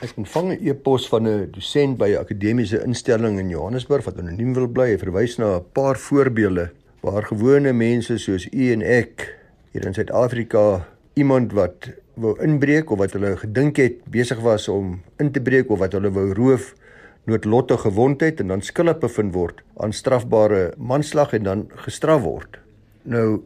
Ek 0.00 0.16
ontvang 0.16 0.52
'n 0.52 0.68
e-pos 0.68 1.08
van 1.08 1.26
'n 1.26 1.50
dosent 1.50 1.98
by 1.98 2.10
'n 2.10 2.20
akademiese 2.20 2.84
instelling 2.84 3.38
in 3.38 3.48
Johannesburg 3.48 4.04
wat 4.04 4.18
anoniem 4.18 4.54
wil 4.54 4.68
bly. 4.68 4.90
Hy 4.90 4.98
verwys 4.98 5.38
na 5.38 5.56
'n 5.56 5.64
paar 5.72 5.98
voorbeelde 5.98 6.70
waar 7.00 7.22
gewone 7.22 7.72
mense 7.72 8.18
soos 8.18 8.46
u 8.52 8.72
en 8.72 8.82
ek 8.82 9.39
hier 9.72 9.86
in 9.86 9.94
Suid-Afrika 9.94 10.86
iemand 11.14 11.52
wat 11.52 11.90
wou 12.14 12.34
inbreek 12.42 12.90
of 12.90 12.98
wat 12.98 13.12
hulle 13.12 13.36
gedink 13.36 13.76
het 13.76 14.00
besig 14.10 14.40
was 14.40 14.68
om 14.68 15.00
in 15.18 15.32
te 15.32 15.40
breek 15.40 15.70
of 15.70 15.78
wat 15.78 15.92
hulle 15.92 16.10
wou 16.10 16.32
roof 16.34 16.74
noodlottige 17.24 17.88
gewondheid 17.88 18.40
en 18.40 18.48
dan 18.48 18.62
skuldig 18.62 18.98
bevind 18.98 19.34
word 19.34 19.60
aan 19.76 19.92
strafbare 19.92 20.72
manslag 20.76 21.32
en 21.32 21.42
dan 21.42 21.68
gestraf 21.84 22.22
word. 22.22 22.58
Nou 23.04 23.42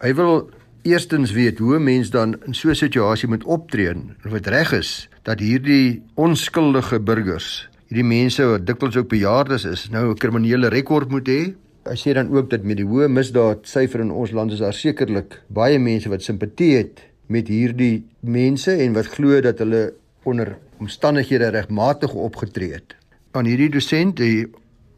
Hy 0.00 0.14
wil 0.16 0.48
eerstens 0.88 1.32
weet 1.36 1.58
hoe 1.58 1.76
'n 1.76 1.84
mens 1.84 2.10
dan 2.10 2.40
in 2.46 2.54
so 2.54 2.68
'n 2.70 2.74
situasie 2.74 3.28
moet 3.28 3.44
optree 3.44 3.92
of 4.24 4.32
dit 4.32 4.46
reg 4.46 4.72
is 4.72 5.08
dat 5.22 5.38
hierdie 5.38 6.02
onskuldige 6.14 7.00
burgers, 7.00 7.68
hierdie 7.88 8.08
mense 8.08 8.44
wat 8.44 8.66
dikwels 8.66 8.96
ook 8.96 9.08
bejaardes 9.08 9.64
is, 9.64 9.88
nou 9.90 10.10
'n 10.10 10.16
kriminele 10.16 10.68
rekord 10.68 11.10
moet 11.10 11.28
hê. 11.28 11.54
Hy 11.90 11.96
sê 11.98 12.12
dan 12.14 12.28
ook 12.30 12.52
dat 12.52 12.62
met 12.62 12.78
die 12.78 12.86
hoë 12.86 13.08
misdaad 13.10 13.64
syfer 13.66 14.04
in 14.04 14.12
ons 14.14 14.30
land 14.30 14.52
is 14.54 14.60
daar 14.62 14.76
sekerlik 14.78 15.40
baie 15.50 15.78
mense 15.82 16.06
wat 16.12 16.22
simpatie 16.22 16.76
het 16.76 17.00
met 17.26 17.48
hierdie 17.50 18.04
mense 18.22 18.76
en 18.84 18.94
wat 18.94 19.08
glo 19.10 19.40
dat 19.42 19.58
hulle 19.58 19.80
onder 20.22 20.52
omstandighede 20.78 21.48
regmatig 21.50 22.14
opgetree 22.14 22.76
het. 22.76 22.94
Aan 23.34 23.50
hierdie 23.50 23.72
dosent, 23.74 24.22
die 24.22 24.46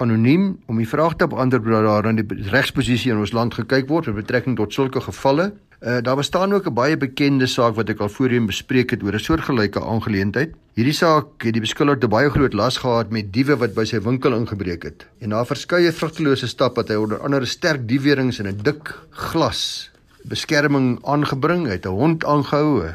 anoniem 0.02 0.56
om 0.66 0.78
die 0.80 0.88
vraag 0.88 1.14
te 1.16 1.26
beantwoord 1.30 1.68
dat 1.70 1.84
daar 1.86 2.08
aan 2.10 2.18
die 2.20 2.48
regsposisie 2.52 3.12
in 3.12 3.20
ons 3.22 3.32
land 3.36 3.54
gekyk 3.54 3.88
word 3.90 4.10
met 4.10 4.22
betrekking 4.22 4.56
tot 4.58 4.74
sulke 4.74 5.00
gevalle. 5.00 5.52
Uh, 5.82 5.98
daar 6.02 6.18
bestaan 6.18 6.52
ook 6.54 6.66
'n 6.66 6.74
baie 6.74 6.96
bekende 6.96 7.46
saak 7.46 7.74
wat 7.74 7.88
ek 7.88 8.00
al 8.00 8.08
voorheen 8.08 8.46
bespreek 8.46 8.90
het 8.90 9.02
oor 9.02 9.14
'n 9.14 9.18
soortgelyke 9.18 9.80
aangeleentheid. 9.80 10.54
Hierdie 10.74 10.94
saak 10.94 11.26
het 11.42 11.52
die 11.52 11.60
beskuldigde 11.60 12.08
baie 12.08 12.30
groot 12.30 12.54
las 12.54 12.76
gehad 12.76 13.10
met 13.10 13.32
diewe 13.32 13.56
wat 13.56 13.74
by 13.74 13.84
sy 13.84 14.00
winkel 14.00 14.34
ingebreek 14.34 14.82
het. 14.82 15.06
En 15.20 15.28
na 15.28 15.44
verskeie 15.44 15.92
vrugtelose 15.92 16.46
stappe 16.46 16.80
het 16.80 16.88
hy 16.88 16.94
onder 16.94 17.18
andere 17.18 17.46
sterk 17.46 17.88
diewering 17.88 18.38
in 18.38 18.46
'n 18.46 18.62
dik 18.62 18.94
glas 19.10 19.90
beskerming 20.24 20.98
aangebring, 21.04 21.66
het 21.66 21.86
'n 21.86 21.88
hond 21.88 22.24
aangehou, 22.24 22.94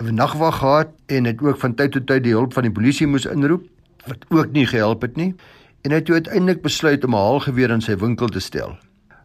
'n 0.00 0.14
nagwag 0.14 0.58
gehad 0.58 0.88
en 1.06 1.24
het 1.24 1.42
ook 1.42 1.58
van 1.58 1.74
tyd 1.74 1.92
tot 1.92 2.06
tyd 2.06 2.22
die 2.22 2.32
hulp 2.32 2.52
van 2.52 2.62
die 2.62 2.72
polisie 2.72 3.06
moes 3.06 3.26
inroep 3.26 3.64
wat 4.06 4.24
ook 4.28 4.52
nie 4.52 4.66
gehelp 4.66 5.02
het 5.02 5.16
nie 5.16 5.34
en 5.82 5.94
hy 5.94 5.98
het 6.02 6.10
uiteindelik 6.10 6.62
besluit 6.62 7.04
om 7.04 7.14
'n 7.14 7.24
haalgeweer 7.24 7.70
in 7.70 7.80
sy 7.80 7.96
winkel 7.96 8.28
te 8.28 8.40
stel. 8.40 8.76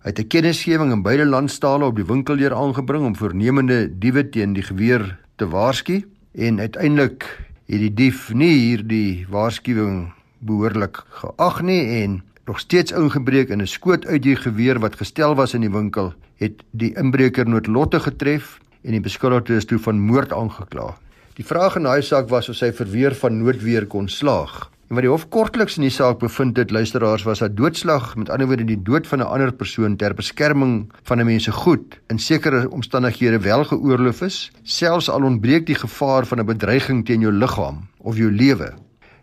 Hy 0.03 0.09
het 0.09 0.19
'n 0.19 0.27
kennisgewing 0.27 0.91
in 0.91 1.01
beide 1.01 1.25
landstale 1.25 1.85
op 1.85 1.95
die 1.95 2.05
winkeldeer 2.05 2.53
aangebring 2.53 3.05
om 3.05 3.15
voornemende 3.15 3.89
diewe 3.99 4.29
teen 4.29 4.53
die 4.53 4.63
geweer 4.63 5.19
te 5.35 5.47
waarsku 5.47 6.03
en 6.31 6.59
uiteindelik 6.59 7.25
het 7.65 7.79
die 7.79 7.93
dief 7.93 8.33
nie 8.33 8.53
hierdie 8.53 9.25
waarskuwing 9.29 10.13
behoorlik 10.39 11.03
geag 11.09 11.61
nie 11.61 12.03
en 12.03 12.23
nog 12.45 12.59
steeds 12.59 12.91
ingebreek 12.91 13.49
en 13.49 13.61
'n 13.61 13.67
skoot 13.67 14.05
uit 14.05 14.23
die 14.23 14.35
geweer 14.35 14.79
wat 14.79 14.95
gestel 14.95 15.35
was 15.35 15.53
in 15.53 15.61
die 15.61 15.71
winkel 15.71 16.13
het 16.35 16.63
die 16.71 16.93
inbreker 16.97 17.47
noodlottig 17.47 18.03
getref 18.03 18.59
en 18.83 18.91
die 18.91 19.01
beskuldigde 19.01 19.55
is 19.55 19.65
toe 19.65 19.79
van 19.79 19.99
moord 19.99 20.33
aangekla. 20.33 20.95
Die 21.35 21.45
vraag 21.45 21.75
in 21.75 21.83
daai 21.83 22.01
saak 22.01 22.29
was 22.29 22.49
of 22.49 22.55
sy 22.55 22.71
verweer 22.71 23.15
van 23.15 23.41
noodweer 23.41 23.85
kon 23.85 24.07
slaag. 24.07 24.69
En 24.85 24.99
wat 24.99 25.01
die 25.01 25.09
hof 25.09 25.23
kortliks 25.33 25.79
in 25.79 25.87
die 25.87 25.93
saak 25.93 26.19
bevind 26.21 26.59
het, 26.61 26.69
luisteraars, 26.69 27.23
was 27.25 27.39
dat 27.41 27.55
doodslag, 27.57 28.11
met 28.21 28.29
ander 28.29 28.45
woorde 28.45 28.67
die 28.69 28.81
dood 28.85 29.07
van 29.09 29.19
'n 29.19 29.25
ander 29.33 29.51
persoon 29.51 29.95
ter 29.95 30.13
beskerming 30.13 30.91
van 31.03 31.19
'n 31.19 31.25
mens 31.25 31.43
se 31.43 31.51
goed 31.51 31.99
in 32.07 32.19
sekere 32.19 32.69
omstandighede 32.69 33.39
wel 33.39 33.63
geoorloof 33.63 34.21
is, 34.21 34.51
selfs 34.63 35.09
al 35.09 35.23
ontbreek 35.23 35.65
die 35.65 35.75
gevaar 35.75 36.25
van 36.25 36.39
'n 36.39 36.45
bedreiging 36.45 37.05
teen 37.05 37.21
jou 37.21 37.33
liggaam 37.33 37.87
of 37.97 38.17
jou 38.17 38.31
lewe. 38.31 38.73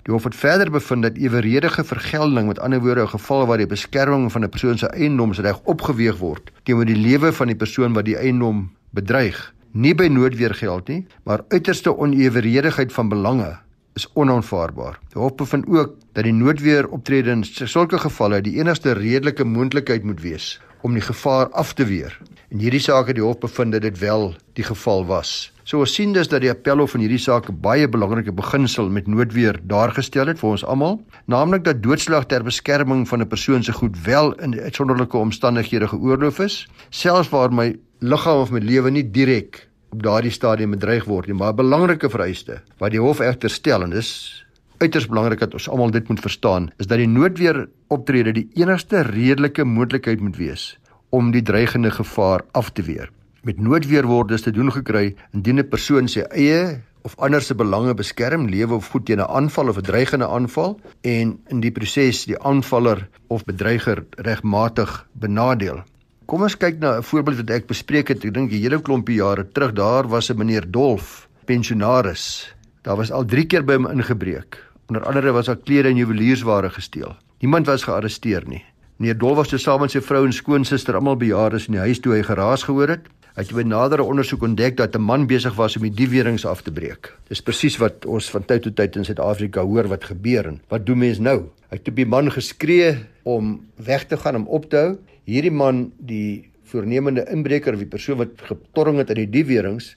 Die 0.02 0.12
hof 0.12 0.24
het 0.24 0.34
verder 0.34 0.70
bevind 0.70 1.02
dat 1.02 1.16
eweredige 1.16 1.84
vergelding, 1.84 2.46
met 2.46 2.58
ander 2.58 2.80
woorde 2.80 3.02
'n 3.02 3.08
geval 3.08 3.46
waar 3.46 3.58
die 3.58 3.66
beskerming 3.66 4.32
van 4.32 4.42
'n 4.44 4.48
persoon 4.48 4.78
se 4.78 4.86
eiendomsreg 4.86 5.60
opgeweeg 5.64 6.18
word 6.18 6.50
teenoor 6.62 6.84
die 6.84 6.96
lewe 6.96 7.32
van 7.32 7.46
die 7.46 7.56
persoon 7.56 7.92
wat 7.92 8.04
die 8.04 8.16
eiendom 8.16 8.70
bedreig, 8.90 9.54
nie 9.70 9.94
by 9.94 10.08
noodweer 10.08 10.54
geld 10.54 10.88
nie, 10.88 11.06
maar 11.22 11.44
uiterste 11.48 11.96
oneweredigheid 11.96 12.92
van 12.92 13.08
belange 13.08 13.58
is 13.94 14.08
onaanvaarbaar. 14.14 14.98
Die 15.12 15.20
hof 15.20 15.34
bevind 15.34 15.66
ook 15.68 15.96
dat 16.12 16.24
die 16.24 16.32
noodweer 16.32 16.88
optrede 16.88 17.30
in 17.30 17.44
sulke 17.44 17.98
gevalle 17.98 18.40
die 18.40 18.58
enigste 18.58 18.92
redelike 18.98 19.44
moontlikheid 19.44 20.04
moet 20.04 20.20
wees 20.20 20.60
om 20.82 20.96
die 20.98 21.04
gevaar 21.04 21.46
af 21.54 21.72
te 21.78 21.84
weer. 21.86 22.14
In 22.50 22.58
hierdie 22.58 22.82
saak 22.82 23.06
het 23.06 23.16
die 23.16 23.24
hof 23.24 23.38
bevind 23.38 23.72
dat 23.72 23.84
dit 23.86 23.98
wel 23.98 24.32
die 24.58 24.64
geval 24.66 25.06
was. 25.06 25.52
So 25.62 25.78
ons 25.78 25.94
sien 25.94 26.12
dus 26.12 26.28
dat 26.28 26.42
die 26.42 26.50
appelhof 26.50 26.96
in 26.96 27.04
hierdie 27.04 27.22
saak 27.22 27.48
'n 27.48 27.60
baie 27.62 27.88
belangrike 27.88 28.32
beginsel 28.32 28.90
met 28.90 29.06
noodweer 29.06 29.60
daargestel 29.62 30.26
het 30.26 30.38
vir 30.38 30.50
ons 30.50 30.64
almal, 30.64 31.00
naamlik 31.26 31.64
dat 31.64 31.82
doodslag 31.82 32.26
ter 32.26 32.42
beskerming 32.42 33.08
van 33.08 33.22
'n 33.22 33.28
persoon 33.28 33.62
se 33.62 33.72
goed 33.72 33.96
wel 34.04 34.32
in 34.32 34.60
uitsonderlike 34.60 35.16
omstandighede 35.16 35.88
geoorloof 35.88 36.38
is, 36.38 36.68
selfs 36.90 37.28
waar 37.28 37.52
my 37.52 37.76
liggaam 38.00 38.40
of 38.40 38.50
my 38.50 38.58
lewe 38.58 38.90
nie 38.90 39.10
direk 39.10 39.68
op 39.92 40.02
daardie 40.02 40.32
stadium 40.32 40.72
bedreig 40.72 41.04
word 41.04 41.28
nie, 41.28 41.36
maar 41.36 41.52
'n 41.52 41.56
belangrike 41.56 42.08
vereiste 42.08 42.62
wat 42.78 42.90
die 42.90 43.00
hof 43.00 43.20
egter 43.20 43.50
stel 43.50 43.82
en 43.82 43.90
dis 43.90 44.44
uiters 44.78 45.06
belangrik 45.06 45.38
dat 45.38 45.52
ons 45.54 45.68
almal 45.68 45.90
dit 45.90 46.08
moet 46.08 46.20
verstaan, 46.20 46.70
is 46.78 46.86
dat 46.86 46.98
die 46.98 47.08
noodweer 47.08 47.68
optrede 47.88 48.32
die 48.32 48.48
enigste 48.54 49.02
redelike 49.02 49.64
moontlikheid 49.64 50.20
moet 50.20 50.36
wees 50.36 50.78
om 51.10 51.30
die 51.30 51.42
dreigende 51.42 51.90
gevaar 51.90 52.40
af 52.52 52.70
te 52.70 52.82
weer. 52.82 53.10
Met 53.42 53.60
noodweer 53.60 54.06
word 54.06 54.28
dit 54.28 54.42
te 54.42 54.50
doen 54.50 54.72
gekry 54.72 55.14
indien 55.32 55.58
'n 55.58 55.68
persoon 55.68 56.08
sy 56.08 56.20
eie 56.20 56.80
of 57.02 57.16
ander 57.18 57.42
se 57.42 57.54
belange 57.54 57.94
beskerm, 57.94 58.48
lewe 58.48 58.74
of 58.74 58.88
goed 58.88 59.06
teen 59.06 59.20
'n 59.20 59.28
aanval 59.28 59.68
of 59.68 59.76
'n 59.76 59.82
dreigende 59.82 60.26
aanval 60.26 60.80
en 61.02 61.40
in 61.48 61.60
die 61.60 61.72
proses 61.72 62.24
die 62.24 62.38
aanvaller 62.38 63.08
of 63.28 63.44
bedreiger 63.44 64.04
regmatig 64.16 65.06
benadeel. 65.12 65.82
Kom 66.26 66.44
ons 66.46 66.56
kyk 66.56 66.78
na 66.78 66.98
'n 66.98 67.02
voorbeeld 67.02 67.36
wat 67.36 67.50
ek 67.50 67.66
bespreek 67.66 68.08
het. 68.08 68.24
Ek 68.24 68.34
dink 68.34 68.52
'n 68.52 68.62
hele 68.62 68.80
klompie 68.80 69.16
jare 69.16 69.44
terug, 69.52 69.72
daar 69.72 70.08
was 70.08 70.30
'n 70.30 70.36
meneer 70.36 70.70
Dolf, 70.70 71.28
pensionaris. 71.44 72.54
Daar 72.82 72.96
was 72.96 73.10
al 73.10 73.24
3 73.24 73.46
keer 73.46 73.64
by 73.64 73.74
hom 73.74 73.86
ingebreek. 73.86 74.58
Onder 74.88 75.04
andere 75.04 75.32
was 75.32 75.46
daar 75.46 75.56
klere 75.56 75.88
en 75.88 75.96
juweliersware 75.96 76.70
gesteel. 76.70 77.16
Niemand 77.40 77.66
was 77.66 77.82
gearresteer 77.82 78.42
nie. 78.46 78.64
Meneer 78.96 79.18
Dolf 79.18 79.36
was 79.36 79.62
saam 79.62 79.80
met 79.80 79.90
sy 79.90 80.00
vrou 80.00 80.24
en 80.24 80.32
skoonsister 80.32 80.94
almal 80.94 81.16
bejaardes 81.16 81.66
in 81.66 81.72
die 81.72 81.80
huis 81.80 82.00
toe 82.00 82.12
hy 82.12 82.22
geraas 82.22 82.62
gehoor 82.62 82.88
het. 82.88 83.08
Hy 83.32 83.42
het 83.42 83.52
by 83.56 83.62
nadere 83.62 84.04
ondersoek 84.04 84.42
ontdek 84.42 84.76
dat 84.76 84.94
'n 84.94 85.00
man 85.00 85.26
besig 85.26 85.54
was 85.54 85.76
om 85.76 85.82
die 85.82 85.94
dieweringe 85.94 86.48
af 86.48 86.62
te 86.62 86.70
breek. 86.70 87.16
Dis 87.28 87.40
presies 87.40 87.78
wat 87.78 88.06
ons 88.06 88.30
van 88.30 88.44
tyd 88.44 88.62
tot 88.62 88.76
tyd 88.76 88.96
in 88.96 89.04
Suid-Afrika 89.04 89.62
hoor 89.62 89.88
wat 89.88 90.04
gebeur 90.04 90.46
en 90.46 90.60
wat 90.68 90.86
doen 90.86 90.98
mense 90.98 91.22
nou? 91.22 91.48
Hy 91.70 91.76
het 91.76 91.88
op 91.88 91.96
die 91.96 92.06
man 92.06 92.30
geskree 92.30 92.98
om 93.22 93.60
weg 93.76 94.04
te 94.06 94.16
gaan 94.16 94.36
om 94.36 94.46
op 94.46 94.68
te 94.68 94.76
hou. 94.76 94.98
Hierdie 95.24 95.54
man, 95.54 95.92
die 95.98 96.50
voornemende 96.72 97.26
inbreker 97.30 97.76
of 97.76 97.82
die 97.82 97.90
persoon 97.90 98.18
wat 98.22 98.40
getorring 98.48 98.98
het 98.98 99.10
uit 99.12 99.20
die 99.22 99.30
diewierings 99.30 99.92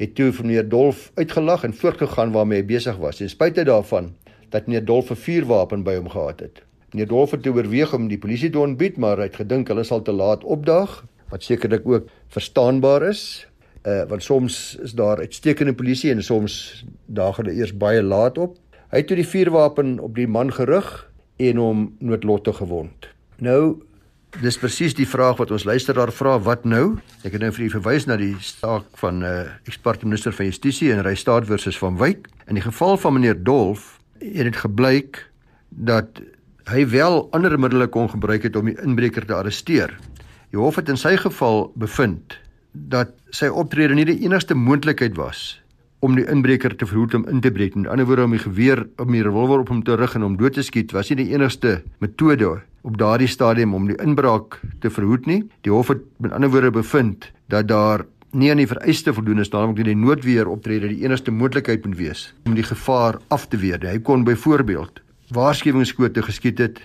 het 0.00 0.14
toe 0.16 0.30
vir 0.32 0.46
meneer 0.48 0.68
Dolf 0.68 1.10
uitgelag 1.18 1.66
en 1.66 1.74
voortgegaan 1.76 2.32
waarmee 2.32 2.62
hy 2.62 2.66
besig 2.66 2.96
was. 3.02 3.20
En 3.20 3.30
spite 3.30 3.64
daarvan 3.68 4.12
dat 4.50 4.66
meneer 4.66 4.84
Dolf 4.84 5.10
'n 5.10 5.16
vuurwapen 5.16 5.84
by 5.84 5.94
hom 5.96 6.08
gehad 6.08 6.40
het. 6.40 6.62
Meneer 6.92 7.08
Dolf 7.08 7.30
het 7.30 7.46
oorweeg 7.46 7.94
om 7.94 8.08
die 8.08 8.18
polisie 8.18 8.50
te 8.50 8.58
ontbied, 8.58 8.96
maar 8.96 9.16
hy 9.16 9.28
het 9.28 9.36
gedink 9.36 9.68
hulle 9.68 9.84
sal 9.84 10.02
te 10.02 10.12
laat 10.12 10.44
opdaag, 10.44 11.04
wat 11.30 11.42
sekerlik 11.42 11.86
ook 11.86 12.08
verstaanbaar 12.28 13.02
is. 13.08 13.46
Uh 13.86 14.04
want 14.08 14.22
soms 14.22 14.76
is 14.82 14.92
daar 14.92 15.18
uitstekende 15.18 15.74
polisie 15.74 16.10
en 16.10 16.22
soms 16.22 16.84
daag 17.06 17.36
hulle 17.36 17.52
eers 17.52 17.76
baie 17.76 18.02
laat 18.02 18.38
op. 18.38 18.56
Hy 18.90 18.96
het 18.96 19.06
toe 19.06 19.16
die 19.16 19.26
vuurwapen 19.26 19.98
op 19.98 20.14
die 20.14 20.28
man 20.28 20.52
gerig 20.52 21.12
en 21.36 21.56
hom 21.56 21.96
noodlottig 21.98 22.56
gewond. 22.56 23.08
Nou 23.38 23.82
Dis 24.40 24.56
presies 24.56 24.94
die 24.96 25.04
vraag 25.04 25.36
wat 25.36 25.50
ons 25.52 25.66
luisteraar 25.68 26.08
vra, 26.12 26.38
wat 26.40 26.62
nou? 26.64 26.96
Ek 27.20 27.34
het 27.34 27.42
nou 27.42 27.50
vir 27.52 27.66
u 27.66 27.68
verwys 27.74 28.06
na 28.08 28.16
die 28.16 28.32
saak 28.40 28.86
van 28.96 29.20
'n 29.20 29.22
uh, 29.22 29.40
eh, 29.40 29.50
ekspertminister 29.68 30.32
van 30.32 30.46
Justisie 30.46 30.92
en 30.92 31.02
Rystaat 31.02 31.46
versus 31.46 31.78
van 31.78 31.98
Wyk. 31.98 32.28
In 32.48 32.54
die 32.54 32.64
geval 32.64 32.96
van 32.96 33.12
meneer 33.12 33.36
Dolf 33.44 34.00
het 34.18 34.44
dit 34.48 34.56
gebleik 34.56 35.28
dat 35.68 36.22
hy 36.64 36.88
wel 36.88 37.28
ander 37.32 37.58
middele 37.58 37.86
kon 37.86 38.08
gebruik 38.08 38.42
het 38.42 38.56
om 38.56 38.64
die 38.64 38.80
inbreker 38.82 39.26
te 39.26 39.34
arresteer. 39.34 39.98
Die 40.50 40.58
hof 40.58 40.76
het 40.76 40.88
in 40.88 40.96
sy 40.96 41.16
geval 41.16 41.72
bevind 41.74 42.38
dat 42.72 43.12
sy 43.30 43.46
optrede 43.46 43.94
nie 43.94 44.04
die 44.04 44.24
enigste 44.24 44.54
moontlikheid 44.54 45.16
was 45.16 45.61
om 46.02 46.16
die 46.18 46.26
inbreker 46.26 46.74
te 46.74 46.86
verhoed 46.88 47.14
om 47.14 47.26
in 47.30 47.40
te 47.40 47.52
breek. 47.54 47.76
Met 47.78 47.90
ander 47.92 48.06
woorde 48.08 48.26
om 48.26 48.34
die 48.34 48.42
geweer 48.42 48.82
om 49.02 49.12
die 49.14 49.22
revolver 49.22 49.62
op 49.62 49.70
hom 49.70 49.82
te 49.86 49.94
rig 49.98 50.16
en 50.18 50.26
hom 50.26 50.36
dood 50.40 50.56
te 50.58 50.64
skiet 50.66 50.94
was 50.96 51.12
nie 51.12 51.20
die 51.22 51.30
enigste 51.30 51.76
metode 52.02 52.56
op 52.82 52.96
daardie 52.98 53.30
stadium 53.30 53.76
om 53.78 53.86
die 53.86 53.98
inbraak 54.02 54.58
te 54.82 54.90
verhoed 54.90 55.28
nie. 55.30 55.44
Die 55.62 55.70
hof 55.70 55.92
het 55.94 56.02
met 56.18 56.34
ander 56.34 56.50
woorde 56.50 56.72
bevind 56.74 57.30
dat 57.54 57.70
daar 57.70 58.02
nie 58.32 58.50
aan 58.50 58.62
die 58.62 58.66
vereiste 58.66 59.14
voldoen 59.14 59.44
is 59.44 59.52
naamlik 59.52 59.82
dat 59.82 59.92
die 59.92 59.98
noodweer 59.98 60.50
optrede 60.50 60.90
die 60.90 61.04
enigste 61.04 61.30
moontlikheid 61.30 61.86
moet 61.86 61.98
wees 62.00 62.26
om 62.48 62.56
die 62.58 62.66
gevaar 62.66 63.20
af 63.30 63.46
te 63.52 63.60
weer. 63.62 63.78
Hy 63.86 64.00
kon 64.02 64.26
byvoorbeeld 64.26 65.02
waarskuwingsskote 65.32 66.24
geskiet 66.26 66.58
het 66.58 66.80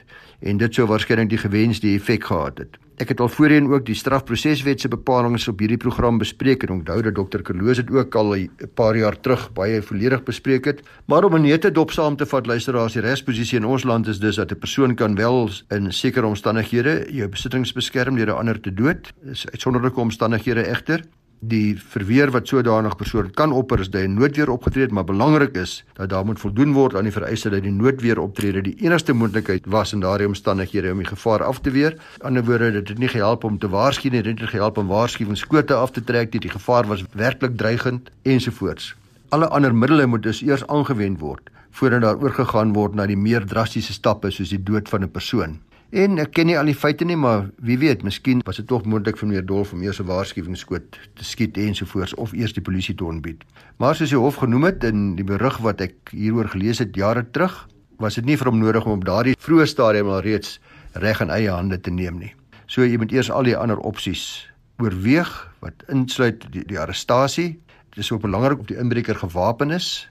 en 0.46 0.62
dit 0.62 0.78
sou 0.78 0.86
waarskynlik 0.88 1.34
die 1.34 1.42
gewenste 1.42 1.90
effek 1.96 2.30
gehad 2.30 2.62
het. 2.62 2.78
Ek 2.98 3.12
het 3.14 3.20
al 3.22 3.30
voorheen 3.30 3.68
ook 3.70 3.84
die 3.86 3.96
strafproseswet 3.96 4.82
se 4.82 4.90
bepalinge 4.90 5.38
op 5.52 5.60
hierdie 5.62 5.78
program 5.78 6.18
bespreek 6.18 6.64
en 6.66 6.72
onthou 6.80 6.96
dat 7.06 7.14
dokter 7.14 7.44
Kerloos 7.46 7.78
dit 7.78 7.92
ook 7.94 8.16
al 8.16 8.34
'n 8.36 8.50
paar 8.74 8.98
jaar 8.98 9.20
terug 9.20 9.54
baie 9.54 9.82
volledig 9.82 10.24
bespreek 10.24 10.66
het. 10.66 10.82
Maar 11.06 11.24
om 11.24 11.36
'n 11.36 11.42
nette 11.42 11.72
dop 11.72 11.92
saam 11.92 12.16
te 12.16 12.26
vat, 12.26 12.48
luisteraars, 12.48 12.94
die 12.94 13.02
regsposisie 13.02 13.60
in 13.60 13.66
ons 13.66 13.84
land 13.84 14.08
is 14.08 14.20
dus 14.20 14.36
dat 14.36 14.52
'n 14.52 14.58
persoon 14.58 14.96
kan 14.96 15.16
wel 15.16 15.50
in 15.70 15.94
sekere 15.94 16.26
omstandighede 16.26 17.08
jou 17.12 17.30
besittings 17.30 17.74
beskerm 17.74 18.16
deur 18.16 18.28
'n 18.28 18.38
ander 18.38 18.60
te 18.60 18.74
dood. 18.74 19.14
Dis 19.22 19.46
uitsonderlike 19.50 20.00
omstandighede 20.00 20.66
egter 20.66 21.04
die 21.40 21.78
verweer 21.78 22.32
wat 22.34 22.48
sodanig 22.48 22.96
persoon 22.98 23.30
kan 23.32 23.52
opper 23.54 23.80
is 23.80 23.90
dat 23.94 24.02
hy 24.02 24.08
noodweer 24.10 24.50
opgetree 24.50 24.88
het, 24.88 24.94
maar 24.94 25.06
belangrik 25.06 25.58
is 25.58 25.84
dat 25.94 26.10
daar 26.10 26.26
moet 26.26 26.40
voldoen 26.40 26.74
word 26.74 26.96
aan 26.96 27.06
die 27.06 27.14
vereiste 27.14 27.50
dat 27.54 27.64
die 27.64 27.72
noodweer 27.72 28.20
optrede 28.20 28.62
die 28.66 28.76
enigste 28.82 29.14
moontlikheid 29.14 29.66
was 29.66 29.94
in 29.94 30.02
daardie 30.02 30.28
omstandighede 30.28 30.92
om 30.92 31.04
die 31.04 31.08
gevaar 31.08 31.44
af 31.44 31.60
te 31.62 31.72
weer. 31.72 31.98
Aan 32.20 32.38
ander 32.38 32.46
woorde, 32.46 32.72
dit 32.72 32.88
het 32.90 32.98
nie 32.98 33.12
gehelp 33.12 33.44
om 33.44 33.60
te 33.60 33.70
waarsku 33.70 34.10
nie, 34.10 34.24
dit 34.24 34.40
het 34.40 34.50
gehelp 34.50 34.78
om 34.78 34.88
waarskuwingskote 34.88 35.74
af 35.74 35.92
te 35.92 36.04
trek, 36.04 36.32
die, 36.32 36.42
die 36.42 36.54
gevaar 36.54 36.88
was 36.88 37.06
werklik 37.14 37.58
dreigend 37.58 38.10
ensovoorts. 38.24 38.96
Alle 39.30 39.48
ander 39.48 39.76
middele 39.76 40.06
moet 40.06 40.24
dus 40.24 40.42
eers 40.42 40.68
aangewend 40.68 41.20
word 41.20 41.54
voordat 41.78 42.02
daar 42.02 42.18
oorgegaan 42.18 42.74
word 42.74 42.96
na 42.98 43.06
die 43.06 43.18
meer 43.18 43.46
drastiese 43.46 43.94
stappe 43.94 44.32
soos 44.34 44.50
die 44.50 44.64
dood 44.64 44.90
van 44.90 45.04
'n 45.04 45.12
persoon. 45.12 45.60
En 45.96 46.20
ek 46.20 46.34
ken 46.36 46.50
nie 46.50 46.58
al 46.60 46.68
die 46.68 46.76
feite 46.76 47.06
nie, 47.08 47.16
maar 47.16 47.46
wie 47.64 47.78
weet, 47.80 48.02
miskien 48.04 48.42
was 48.44 48.58
dit 48.60 48.68
tog 48.68 48.84
moontlik 48.84 49.16
vir 49.18 49.30
meneer 49.30 49.46
Dolf 49.48 49.72
om 49.72 49.84
eers 49.84 50.02
'n 50.02 50.08
waarskuwingsskoot 50.10 50.98
te 51.16 51.24
skiet 51.24 51.58
ensovoorts 51.58 52.14
of 52.16 52.34
eers 52.34 52.54
die 52.54 52.62
polisie 52.62 52.96
te 52.96 53.06
ontbied. 53.06 53.44
Maar 53.78 53.96
soos 53.96 54.10
die 54.10 54.20
hof 54.20 54.36
genoem 54.36 54.64
het 54.64 54.84
in 54.84 55.16
die 55.16 55.24
berig 55.24 55.58
wat 55.58 55.82
ek 55.82 56.12
hieroor 56.12 56.50
gelees 56.50 56.80
het 56.80 56.96
jare 56.96 57.24
terug, 57.32 57.68
was 57.98 58.16
dit 58.16 58.26
nie 58.26 58.38
vir 58.38 58.48
hom 58.48 58.60
nodig 58.60 58.86
om 58.86 58.92
op 59.00 59.06
daardie 59.06 59.36
vroeë 59.40 59.66
stadium 59.66 60.08
al 60.08 60.22
reeds 60.22 60.60
reg 60.94 61.22
in 61.22 61.30
eie 61.30 61.50
hande 61.50 61.80
te 61.80 61.92
neem 61.92 62.20
nie. 62.20 62.34
So 62.68 62.84
jy 62.84 62.98
moet 62.98 63.12
eers 63.12 63.32
al 63.32 63.44
die 63.44 63.56
ander 63.56 63.78
opsies 63.78 64.50
oorweeg 64.78 65.32
wat 65.60 65.74
insluit 65.88 66.52
die, 66.52 66.66
die 66.68 66.80
arrestasie. 66.80 67.60
Dit 67.90 68.04
is 68.04 68.12
ook 68.12 68.22
belangrik 68.22 68.60
of 68.60 68.66
die 68.66 68.78
inbreker 68.78 69.16
gewapen 69.16 69.72
is 69.72 70.10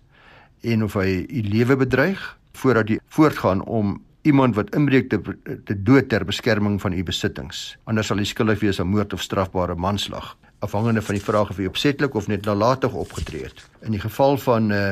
en 0.63 0.85
of 0.85 0.95
hy 0.95 1.27
u 1.29 1.43
lewe 1.43 1.77
bedreig 1.77 2.39
voordat 2.53 2.89
jy 2.89 2.99
voortgaan 3.09 3.63
om 3.63 4.01
iemand 4.27 4.57
wat 4.59 4.75
inbreek 4.77 5.09
te, 5.13 5.21
te 5.65 5.77
dood 5.83 6.09
ter 6.11 6.25
beskerming 6.27 6.81
van 6.83 6.93
u 6.93 7.03
besittings. 7.07 7.77
Anders 7.91 8.11
sal 8.11 8.21
hy 8.21 8.27
skuldig 8.29 8.61
wees 8.65 8.81
aan 8.83 8.91
moord 8.93 9.15
of 9.17 9.23
strafbare 9.25 9.77
manslag, 9.79 10.35
afhangende 10.65 11.03
van 11.05 11.19
die 11.19 11.25
vraag 11.25 11.53
of 11.53 11.61
hy 11.61 11.69
opsetlik 11.71 12.17
of 12.19 12.29
net 12.29 12.47
nalatig 12.49 12.95
opgetree 12.97 13.47
het. 13.47 13.63
In 13.87 13.97
die 13.97 14.03
geval 14.03 14.39
van 14.43 14.73
uh 14.73 14.89